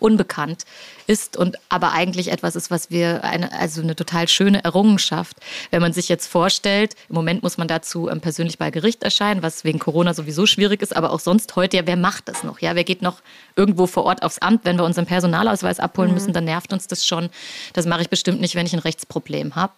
[0.01, 0.65] unbekannt
[1.07, 5.37] ist und aber eigentlich etwas ist, was wir eine, also eine total schöne Errungenschaft.
[5.71, 9.43] Wenn man sich jetzt vorstellt, im Moment muss man dazu ähm, persönlich bei Gericht erscheinen,
[9.43, 12.61] was wegen Corona sowieso schwierig ist, aber auch sonst heute, ja, wer macht das noch?
[12.61, 13.21] Ja, wer geht noch
[13.57, 16.15] irgendwo vor Ort aufs Amt, wenn wir unseren Personalausweis abholen mhm.
[16.15, 17.31] müssen, dann nervt uns das schon.
[17.73, 19.73] Das mache ich bestimmt nicht, wenn ich ein Rechtsproblem habe.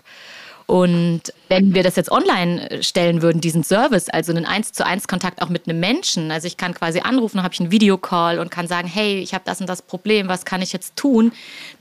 [0.66, 5.08] Und wenn wir das jetzt online stellen würden, diesen Service, also einen 1 zu 1
[5.08, 8.50] Kontakt auch mit einem Menschen, also ich kann quasi anrufen, habe ich einen Videocall und
[8.50, 11.32] kann sagen, hey, ich habe das und das Problem, was kann ich jetzt tun?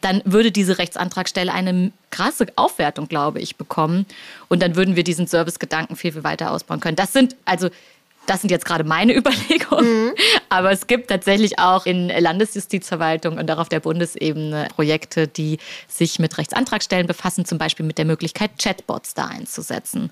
[0.01, 4.05] Dann würde diese Rechtsantragstelle eine krasse Aufwertung, glaube ich, bekommen.
[4.49, 6.95] Und dann würden wir diesen Servicegedanken viel, viel weiter ausbauen können.
[6.95, 7.69] Das sind also
[8.31, 10.05] das sind jetzt gerade meine Überlegungen.
[10.05, 10.13] Mhm.
[10.49, 16.17] Aber es gibt tatsächlich auch in Landesjustizverwaltung und auch auf der Bundesebene Projekte, die sich
[16.17, 20.11] mit Rechtsantragstellen befassen, zum Beispiel mit der Möglichkeit, Chatbots da einzusetzen.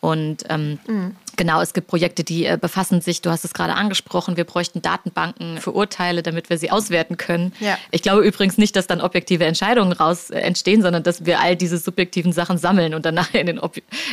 [0.00, 1.16] Und ähm, mhm.
[1.36, 4.80] genau, es gibt Projekte, die äh, befassen sich, du hast es gerade angesprochen, wir bräuchten
[4.80, 7.52] Datenbanken für Urteile, damit wir sie auswerten können.
[7.58, 7.76] Ja.
[7.90, 11.56] Ich glaube übrigens nicht, dass dann objektive Entscheidungen raus äh, entstehen, sondern dass wir all
[11.56, 13.60] diese subjektiven Sachen sammeln und danach in den,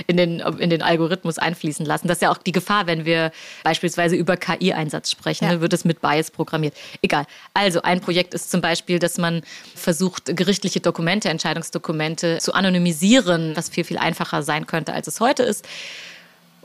[0.08, 2.08] in, den, in den Algorithmus einfließen lassen.
[2.08, 3.32] Das ist ja auch die Gefahr, wenn wir
[3.64, 5.54] beispielsweise über KI-Einsatz sprechen, ja.
[5.54, 6.74] ne, wird es mit Bias programmiert.
[7.04, 7.26] Egal.
[7.54, 9.44] Also ein Projekt ist zum Beispiel, dass man
[9.76, 15.44] versucht, gerichtliche Dokumente, Entscheidungsdokumente zu anonymisieren, was viel, viel einfacher sein könnte, als es heute
[15.44, 15.68] ist.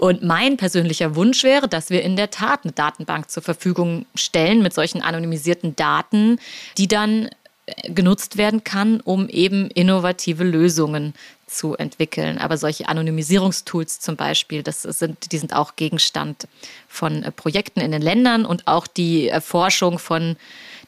[0.00, 4.62] Und mein persönlicher Wunsch wäre, dass wir in der Tat eine Datenbank zur Verfügung stellen
[4.62, 6.38] mit solchen anonymisierten Daten,
[6.78, 7.28] die dann
[7.66, 11.12] äh, genutzt werden kann, um eben innovative Lösungen
[11.46, 12.38] zu entwickeln.
[12.38, 16.48] Aber solche Anonymisierungstools zum Beispiel, das sind, die sind auch Gegenstand
[16.88, 20.36] von äh, Projekten in den Ländern und auch die Erforschung von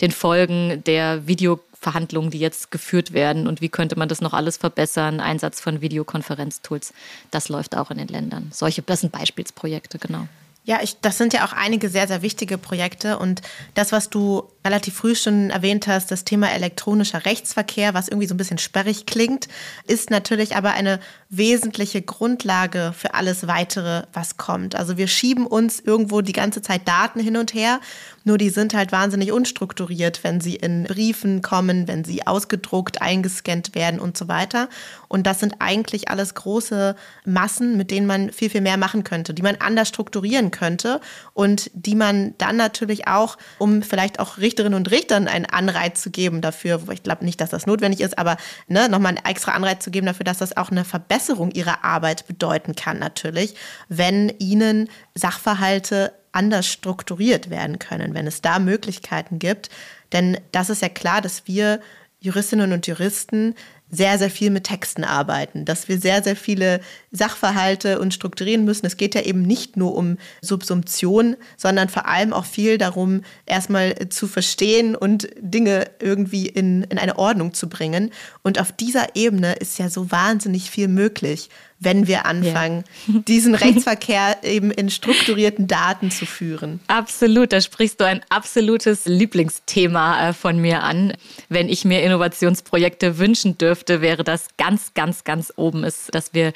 [0.00, 4.32] den Folgen der Video Verhandlungen, die jetzt geführt werden und wie könnte man das noch
[4.32, 6.94] alles verbessern, Einsatz von Videokonferenztools,
[7.30, 8.50] das läuft auch in den Ländern.
[8.52, 10.28] Solche, das sind Beispielsprojekte, genau.
[10.64, 13.18] Ja, ich, das sind ja auch einige sehr, sehr wichtige Projekte.
[13.18, 13.42] Und
[13.74, 18.34] das, was du relativ früh schon erwähnt hast, das Thema elektronischer Rechtsverkehr, was irgendwie so
[18.34, 19.48] ein bisschen sperrig klingt,
[19.86, 24.76] ist natürlich aber eine wesentliche Grundlage für alles weitere, was kommt.
[24.76, 27.80] Also wir schieben uns irgendwo die ganze Zeit Daten hin und her,
[28.24, 33.74] nur die sind halt wahnsinnig unstrukturiert, wenn sie in Briefen kommen, wenn sie ausgedruckt, eingescannt
[33.74, 34.68] werden und so weiter.
[35.08, 36.94] Und das sind eigentlich alles große
[37.24, 41.00] Massen, mit denen man viel, viel mehr machen könnte, die man anders strukturieren könnte
[41.34, 46.10] und die man dann natürlich auch, um vielleicht auch Richterinnen und Richtern einen Anreiz zu
[46.10, 48.36] geben dafür, ich glaube nicht, dass das notwendig ist, aber
[48.68, 52.26] ne, nochmal einen extra Anreiz zu geben dafür, dass das auch eine Verbesserung ihrer Arbeit
[52.26, 53.54] bedeuten kann natürlich,
[53.88, 59.70] wenn ihnen Sachverhalte anders strukturiert werden können, wenn es da Möglichkeiten gibt.
[60.12, 61.80] Denn das ist ja klar, dass wir
[62.20, 63.54] Juristinnen und Juristen
[63.94, 66.80] sehr, sehr viel mit Texten arbeiten, dass wir sehr, sehr viele
[67.10, 68.86] Sachverhalte und strukturieren müssen.
[68.86, 74.08] Es geht ja eben nicht nur um Subsumption, sondern vor allem auch viel darum, erstmal
[74.08, 78.10] zu verstehen und Dinge irgendwie in, in eine Ordnung zu bringen.
[78.42, 81.50] Und auf dieser Ebene ist ja so wahnsinnig viel möglich
[81.84, 83.20] wenn wir anfangen, ja.
[83.26, 86.80] diesen Rechtsverkehr eben in strukturierten Daten zu führen.
[86.86, 91.14] Absolut, da sprichst du ein absolutes Lieblingsthema äh, von mir an.
[91.48, 96.52] Wenn ich mir Innovationsprojekte wünschen dürfte, wäre das ganz, ganz, ganz oben ist, dass wir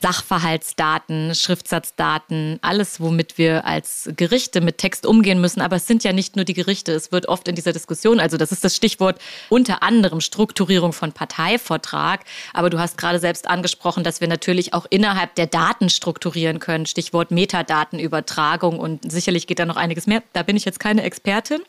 [0.00, 5.60] Sachverhaltsdaten, Schriftsatzdaten, alles, womit wir als Gerichte mit Text umgehen müssen.
[5.60, 6.92] Aber es sind ja nicht nur die Gerichte.
[6.92, 9.18] Es wird oft in dieser Diskussion, also das ist das Stichwort
[9.48, 12.24] unter anderem Strukturierung von Parteivortrag.
[12.52, 16.86] Aber du hast gerade selbst angesprochen, dass wir natürlich auch innerhalb der Daten strukturieren können.
[16.86, 18.78] Stichwort Metadatenübertragung.
[18.78, 20.22] Und sicherlich geht da noch einiges mehr.
[20.32, 21.60] Da bin ich jetzt keine Expertin.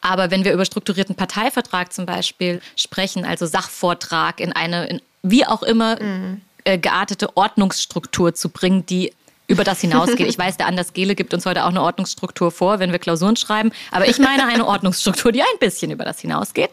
[0.00, 5.44] Aber wenn wir über strukturierten Parteivertrag zum Beispiel sprechen, also Sachvortrag in eine, in, wie
[5.44, 9.12] auch immer, mhm äh, geartete Ordnungsstruktur zu bringen, die
[9.46, 10.28] über das hinausgeht.
[10.28, 13.36] Ich weiß, der Anders Gele gibt uns heute auch eine Ordnungsstruktur vor, wenn wir Klausuren
[13.36, 13.72] schreiben.
[13.90, 16.68] Aber ich meine eine Ordnungsstruktur, die ein bisschen über das hinausgeht.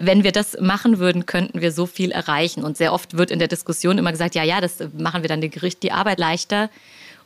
[0.00, 2.64] Wenn wir das machen würden, könnten wir so viel erreichen.
[2.64, 5.40] Und sehr oft wird in der Diskussion immer gesagt, ja, ja, das machen wir dann
[5.40, 6.68] dem Gericht die Arbeit leichter.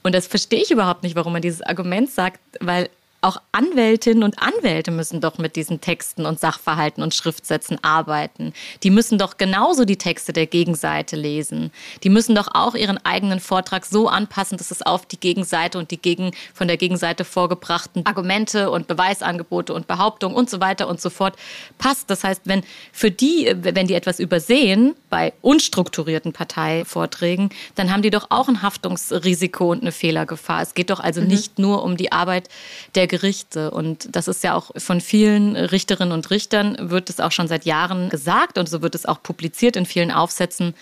[0.03, 2.91] Und das verstehe ich überhaupt nicht, warum man dieses Argument sagt, weil
[3.23, 8.55] auch Anwältinnen und Anwälte müssen doch mit diesen Texten und Sachverhalten und Schriftsätzen arbeiten.
[8.83, 11.71] Die müssen doch genauso die Texte der Gegenseite lesen.
[12.03, 15.91] Die müssen doch auch ihren eigenen Vortrag so anpassen, dass es auf die Gegenseite und
[15.91, 21.01] die gegen, von der Gegenseite vorgebrachten Argumente und Beweisangebote und Behauptungen und so weiter und
[21.01, 21.37] so fort
[21.77, 22.09] passt.
[22.09, 22.63] Das heißt, wenn
[22.93, 28.63] für die, wenn die etwas übersehen bei unstrukturierten Parteivorträgen, dann haben die doch auch ein
[28.63, 30.63] Haftungsrisiko und eine Fehlergefahr.
[30.63, 31.27] Es geht doch also mhm.
[31.27, 32.49] nicht nur um die Arbeit
[32.95, 33.71] der Gerichte.
[33.71, 37.67] Und das ist ja auch von vielen Richterinnen und Richtern, wird es auch schon seit
[37.67, 40.75] Jahren gesagt und so wird es auch publiziert in vielen Aufsätzen.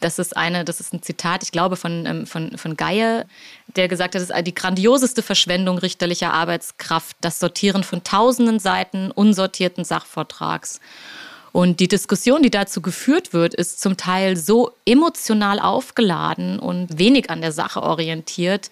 [0.00, 3.26] Das ist eine, das ist ein Zitat, ich glaube, von, ähm, von, von Geier,
[3.76, 9.10] der gesagt hat, es ist die grandioseste Verschwendung richterlicher Arbeitskraft, das Sortieren von tausenden Seiten
[9.10, 10.80] unsortierten Sachvortrags.
[11.52, 17.30] Und die Diskussion, die dazu geführt wird, ist zum Teil so emotional aufgeladen und wenig
[17.30, 18.70] an der Sache orientiert,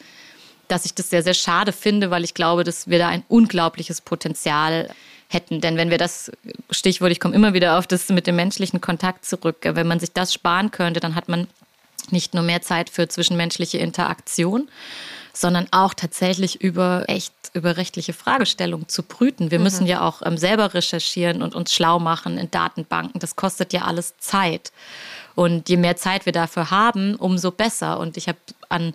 [0.68, 4.00] dass ich das sehr, sehr schade finde, weil ich glaube, dass wir da ein unglaubliches
[4.00, 4.90] Potenzial
[5.28, 5.60] hätten.
[5.60, 6.30] Denn wenn wir das,
[6.70, 10.12] Stichwort, ich komme immer wieder auf das mit dem menschlichen Kontakt zurück, wenn man sich
[10.12, 11.48] das sparen könnte, dann hat man
[12.10, 14.68] nicht nur mehr Zeit für zwischenmenschliche Interaktion,
[15.32, 19.50] sondern auch tatsächlich über echt über rechtliche Fragestellungen zu brüten.
[19.50, 19.64] Wir mhm.
[19.64, 23.20] müssen ja auch ähm, selber recherchieren und uns schlau machen in Datenbanken.
[23.20, 24.72] Das kostet ja alles Zeit.
[25.36, 27.98] Und je mehr Zeit wir dafür haben, umso besser.
[28.00, 28.38] Und ich habe
[28.68, 28.92] an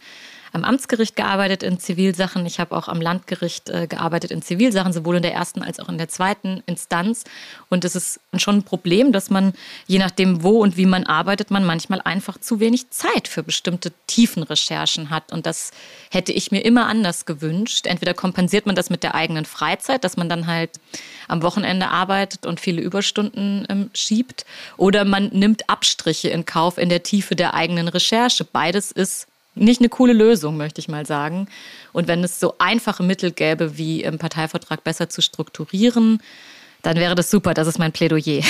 [0.51, 2.45] am Amtsgericht gearbeitet in Zivilsachen.
[2.45, 5.89] Ich habe auch am Landgericht äh, gearbeitet in Zivilsachen, sowohl in der ersten als auch
[5.89, 7.23] in der zweiten Instanz.
[7.69, 9.53] Und es ist schon ein Problem, dass man,
[9.87, 13.91] je nachdem, wo und wie man arbeitet, man manchmal einfach zu wenig Zeit für bestimmte
[14.07, 15.31] tiefen Recherchen hat.
[15.31, 15.71] Und das
[16.09, 17.85] hätte ich mir immer anders gewünscht.
[17.85, 20.71] Entweder kompensiert man das mit der eigenen Freizeit, dass man dann halt
[21.27, 24.45] am Wochenende arbeitet und viele Überstunden ähm, schiebt,
[24.77, 28.43] oder man nimmt Abstriche in Kauf in der Tiefe der eigenen Recherche.
[28.43, 31.47] Beides ist nicht eine coole Lösung, möchte ich mal sagen.
[31.91, 36.21] Und wenn es so einfache Mittel gäbe, wie im Parteivertrag besser zu strukturieren,
[36.81, 37.53] dann wäre das super.
[37.53, 38.41] Das ist mein Plädoyer.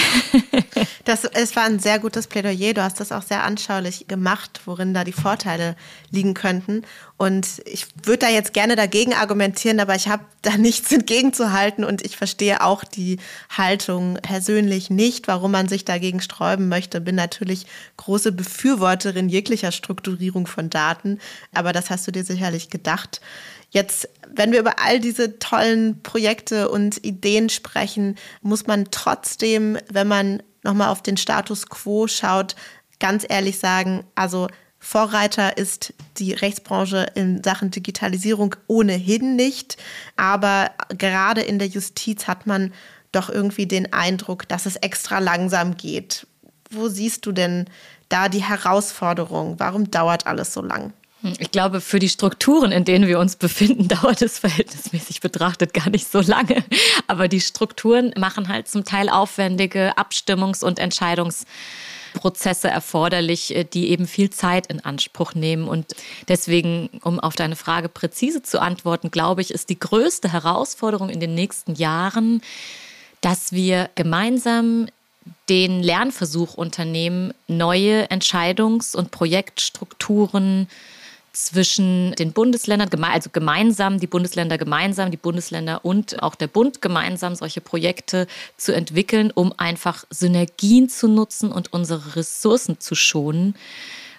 [1.06, 2.74] das, es war ein sehr gutes Plädoyer.
[2.74, 5.76] Du hast das auch sehr anschaulich gemacht, worin da die Vorteile
[6.12, 6.84] liegen könnten.
[7.18, 12.06] Und ich würde da jetzt gerne dagegen argumentieren, aber ich habe da nichts entgegenzuhalten und
[12.06, 13.18] ich verstehe auch die
[13.50, 17.02] Haltung persönlich nicht, warum man sich dagegen sträuben möchte.
[17.02, 17.66] Bin natürlich
[17.98, 21.20] große Befürworterin jeglicher Strukturierung von Daten,
[21.54, 23.22] aber das hast du dir sicherlich gedacht.
[23.72, 30.08] Jetzt, wenn wir über all diese tollen Projekte und Ideen sprechen, muss man trotzdem, wenn
[30.08, 32.56] man nochmal auf den Status quo schaut,
[33.00, 34.48] ganz ehrlich sagen, also
[34.80, 39.78] Vorreiter ist die Rechtsbranche in Sachen Digitalisierung ohnehin nicht.
[40.16, 42.74] Aber gerade in der Justiz hat man
[43.12, 46.28] doch irgendwie den Eindruck, dass es extra langsam geht.
[46.70, 47.66] Wo siehst du denn
[48.08, 49.60] da die Herausforderung?
[49.60, 50.94] Warum dauert alles so lang?
[51.22, 55.90] Ich glaube, für die Strukturen, in denen wir uns befinden, dauert es verhältnismäßig betrachtet gar
[55.90, 56.64] nicht so lange.
[57.08, 64.08] Aber die Strukturen machen halt zum Teil aufwendige Abstimmungs- und Entscheidungsprozesse erforderlich, äh, die eben
[64.08, 65.68] viel Zeit in Anspruch nehmen.
[65.68, 65.88] Und
[66.30, 71.20] deswegen, um auf deine Frage präzise zu antworten, glaube ich, ist die größte Herausforderung in
[71.20, 72.42] den nächsten Jahren,
[73.20, 74.88] dass wir gemeinsam
[75.50, 80.70] den Lernversuch unternehmen, neue Entscheidungs- und Projektstrukturen
[81.46, 87.36] zwischen den Bundesländern, also gemeinsam, die Bundesländer gemeinsam, die Bundesländer und auch der Bund gemeinsam
[87.36, 88.28] solche Projekte
[88.58, 93.56] zu entwickeln, um einfach Synergien zu nutzen und unsere Ressourcen zu schonen.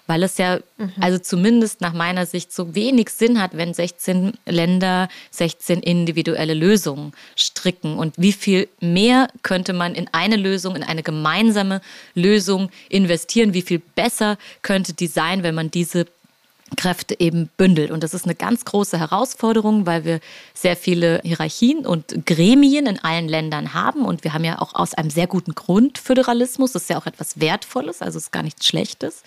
[0.06, 0.92] Weil es ja, mhm.
[1.00, 7.12] also zumindest nach meiner Sicht, so wenig Sinn hat, wenn 16 Länder 16 individuelle Lösungen
[7.36, 7.96] stricken.
[7.96, 11.80] Und wie viel mehr könnte man in eine Lösung, in eine gemeinsame
[12.14, 13.54] Lösung investieren?
[13.54, 16.06] Wie viel besser könnte die sein, wenn man diese
[16.76, 17.90] Kräfte eben bündelt.
[17.90, 20.20] Und das ist eine ganz große Herausforderung, weil wir
[20.54, 24.04] sehr viele Hierarchien und Gremien in allen Ländern haben.
[24.04, 26.72] Und wir haben ja auch aus einem sehr guten Grund Föderalismus.
[26.72, 29.22] Das ist ja auch etwas Wertvolles, also ist gar nichts Schlechtes.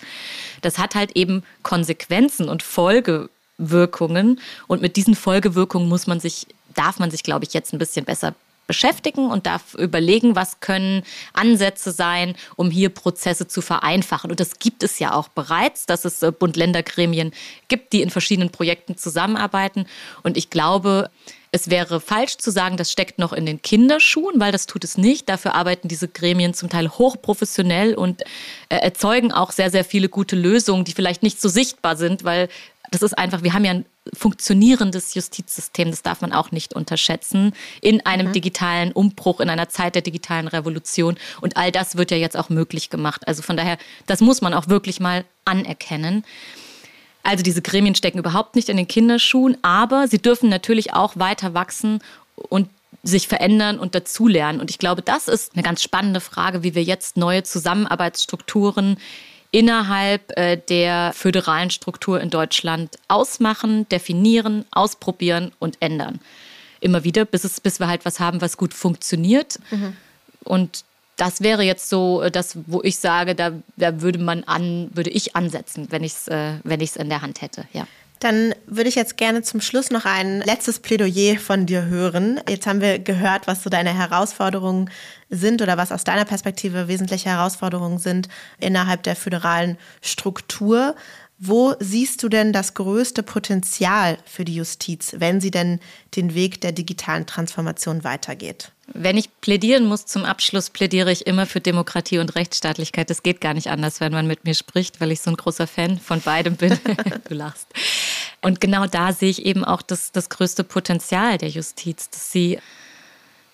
[0.62, 4.40] Das hat halt eben Konsequenzen und Folgewirkungen.
[4.66, 8.04] Und mit diesen Folgewirkungen muss man sich, darf man sich, glaube ich, jetzt ein bisschen
[8.04, 8.34] besser
[8.66, 11.02] beschäftigen und darf überlegen, was können
[11.32, 14.30] Ansätze sein, um hier Prozesse zu vereinfachen.
[14.30, 17.32] Und das gibt es ja auch bereits, dass es äh, Bund-Länder-Gremien
[17.68, 19.86] gibt, die in verschiedenen Projekten zusammenarbeiten.
[20.22, 21.10] Und ich glaube,
[21.54, 24.98] es wäre falsch zu sagen, das steckt noch in den Kinderschuhen, weil das tut es
[24.98, 25.28] nicht.
[25.28, 28.22] Dafür arbeiten diese Gremien zum Teil hochprofessionell und
[28.70, 32.48] äh, erzeugen auch sehr, sehr viele gute Lösungen, die vielleicht nicht so sichtbar sind, weil
[32.94, 33.84] das ist einfach, wir haben ja ein
[34.14, 38.32] funktionierendes Justizsystem, das darf man auch nicht unterschätzen, in einem mhm.
[38.32, 41.16] digitalen Umbruch, in einer Zeit der digitalen Revolution.
[41.40, 43.26] Und all das wird ja jetzt auch möglich gemacht.
[43.26, 46.24] Also von daher, das muss man auch wirklich mal anerkennen.
[47.22, 51.54] Also diese Gremien stecken überhaupt nicht in den Kinderschuhen, aber sie dürfen natürlich auch weiter
[51.54, 52.00] wachsen
[52.36, 52.68] und
[53.02, 54.60] sich verändern und dazulernen.
[54.60, 58.98] Und ich glaube, das ist eine ganz spannende Frage, wie wir jetzt neue Zusammenarbeitsstrukturen
[59.54, 66.18] innerhalb äh, der föderalen Struktur in Deutschland ausmachen, definieren, ausprobieren und ändern.
[66.80, 69.60] Immer wieder, bis, es, bis wir halt was haben, was gut funktioniert.
[69.70, 69.96] Mhm.
[70.42, 70.84] Und
[71.16, 75.10] das wäre jetzt so äh, das, wo ich sage, da, da würde man an, würde
[75.10, 77.64] ich ansetzen, wenn ich es äh, wenn in der Hand hätte.
[77.72, 77.86] Ja.
[78.20, 82.40] Dann würde ich jetzt gerne zum Schluss noch ein letztes Plädoyer von dir hören.
[82.48, 84.90] Jetzt haben wir gehört, was so deine Herausforderungen
[85.28, 90.94] sind oder was aus deiner Perspektive wesentliche Herausforderungen sind innerhalb der föderalen Struktur.
[91.46, 95.78] Wo siehst du denn das größte Potenzial für die Justiz, wenn sie denn
[96.16, 98.72] den Weg der digitalen Transformation weitergeht?
[98.86, 103.10] Wenn ich plädieren muss zum Abschluss, plädiere ich immer für Demokratie und Rechtsstaatlichkeit.
[103.10, 105.66] Das geht gar nicht anders, wenn man mit mir spricht, weil ich so ein großer
[105.66, 106.78] Fan von beidem bin.
[107.28, 107.66] du lachst.
[108.40, 112.58] Und genau da sehe ich eben auch das, das größte Potenzial der Justiz, dass sie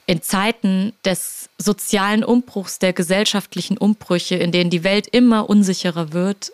[0.06, 6.52] in Zeiten des sozialen Umbruchs, der gesellschaftlichen Umbrüche, in denen die Welt immer unsicherer wird,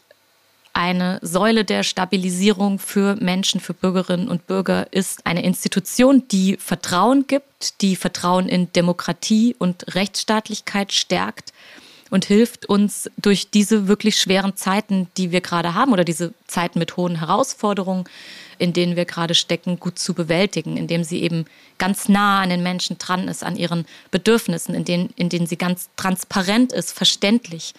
[0.76, 7.26] eine Säule der Stabilisierung für Menschen, für Bürgerinnen und Bürger ist eine Institution, die Vertrauen
[7.26, 11.54] gibt, die Vertrauen in Demokratie und Rechtsstaatlichkeit stärkt
[12.10, 16.78] und hilft uns durch diese wirklich schweren Zeiten, die wir gerade haben oder diese Zeiten
[16.78, 18.04] mit hohen Herausforderungen,
[18.58, 21.46] in denen wir gerade stecken, gut zu bewältigen, indem sie eben
[21.78, 25.56] ganz nah an den Menschen dran ist, an ihren Bedürfnissen, in denen, in denen sie
[25.56, 27.72] ganz transparent ist, verständlich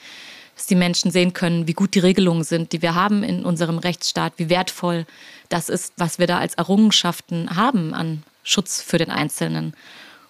[0.58, 3.78] dass die Menschen sehen können, wie gut die Regelungen sind, die wir haben in unserem
[3.78, 5.06] Rechtsstaat, wie wertvoll
[5.50, 9.76] das ist, was wir da als Errungenschaften haben an Schutz für den Einzelnen.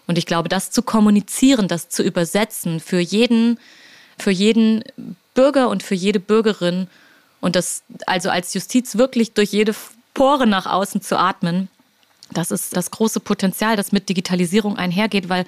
[0.06, 3.58] Und ich glaube, das zu kommunizieren, das zu übersetzen für jeden,
[4.20, 4.84] für jeden
[5.34, 6.88] Bürger und für jede Bürgerin
[7.40, 9.74] und das also als Justiz wirklich durch jede
[10.14, 11.70] Pore nach außen zu atmen,
[12.32, 15.46] das ist das große Potenzial, das mit Digitalisierung einhergeht, weil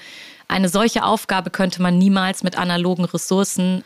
[0.47, 3.83] eine solche Aufgabe könnte man niemals mit analogen Ressourcen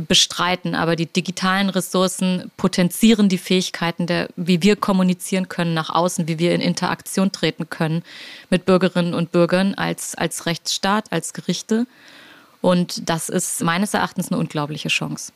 [0.00, 6.28] bestreiten, aber die digitalen Ressourcen potenzieren die Fähigkeiten, der, wie wir kommunizieren können nach außen,
[6.28, 8.02] wie wir in Interaktion treten können
[8.50, 11.86] mit Bürgerinnen und Bürgern als, als Rechtsstaat, als Gerichte.
[12.60, 15.32] Und das ist meines Erachtens eine unglaubliche Chance.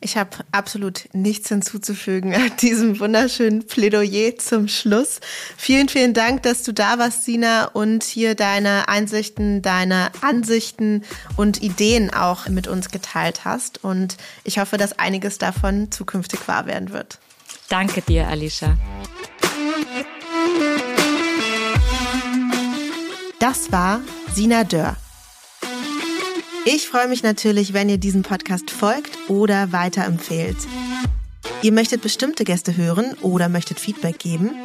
[0.00, 5.20] Ich habe absolut nichts hinzuzufügen an diesem wunderschönen Plädoyer zum Schluss.
[5.56, 11.04] Vielen, vielen Dank, dass du da warst, Sina, und hier deine Einsichten, deine Ansichten
[11.36, 13.82] und Ideen auch mit uns geteilt hast.
[13.82, 17.18] Und ich hoffe, dass einiges davon zukünftig wahr werden wird.
[17.68, 18.76] Danke dir, Alicia.
[23.38, 24.00] Das war
[24.32, 24.96] Sina Dörr.
[26.66, 30.56] Ich freue mich natürlich, wenn ihr diesem Podcast folgt oder weiterempfehlt.
[31.60, 34.56] Ihr möchtet bestimmte Gäste hören oder möchtet Feedback geben?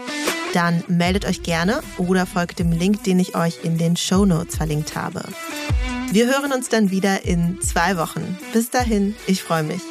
[0.53, 4.55] Dann meldet euch gerne oder folgt dem Link, den ich euch in den Show Notes
[4.55, 5.23] verlinkt habe.
[6.11, 8.37] Wir hören uns dann wieder in zwei Wochen.
[8.53, 9.81] Bis dahin, ich freue mich.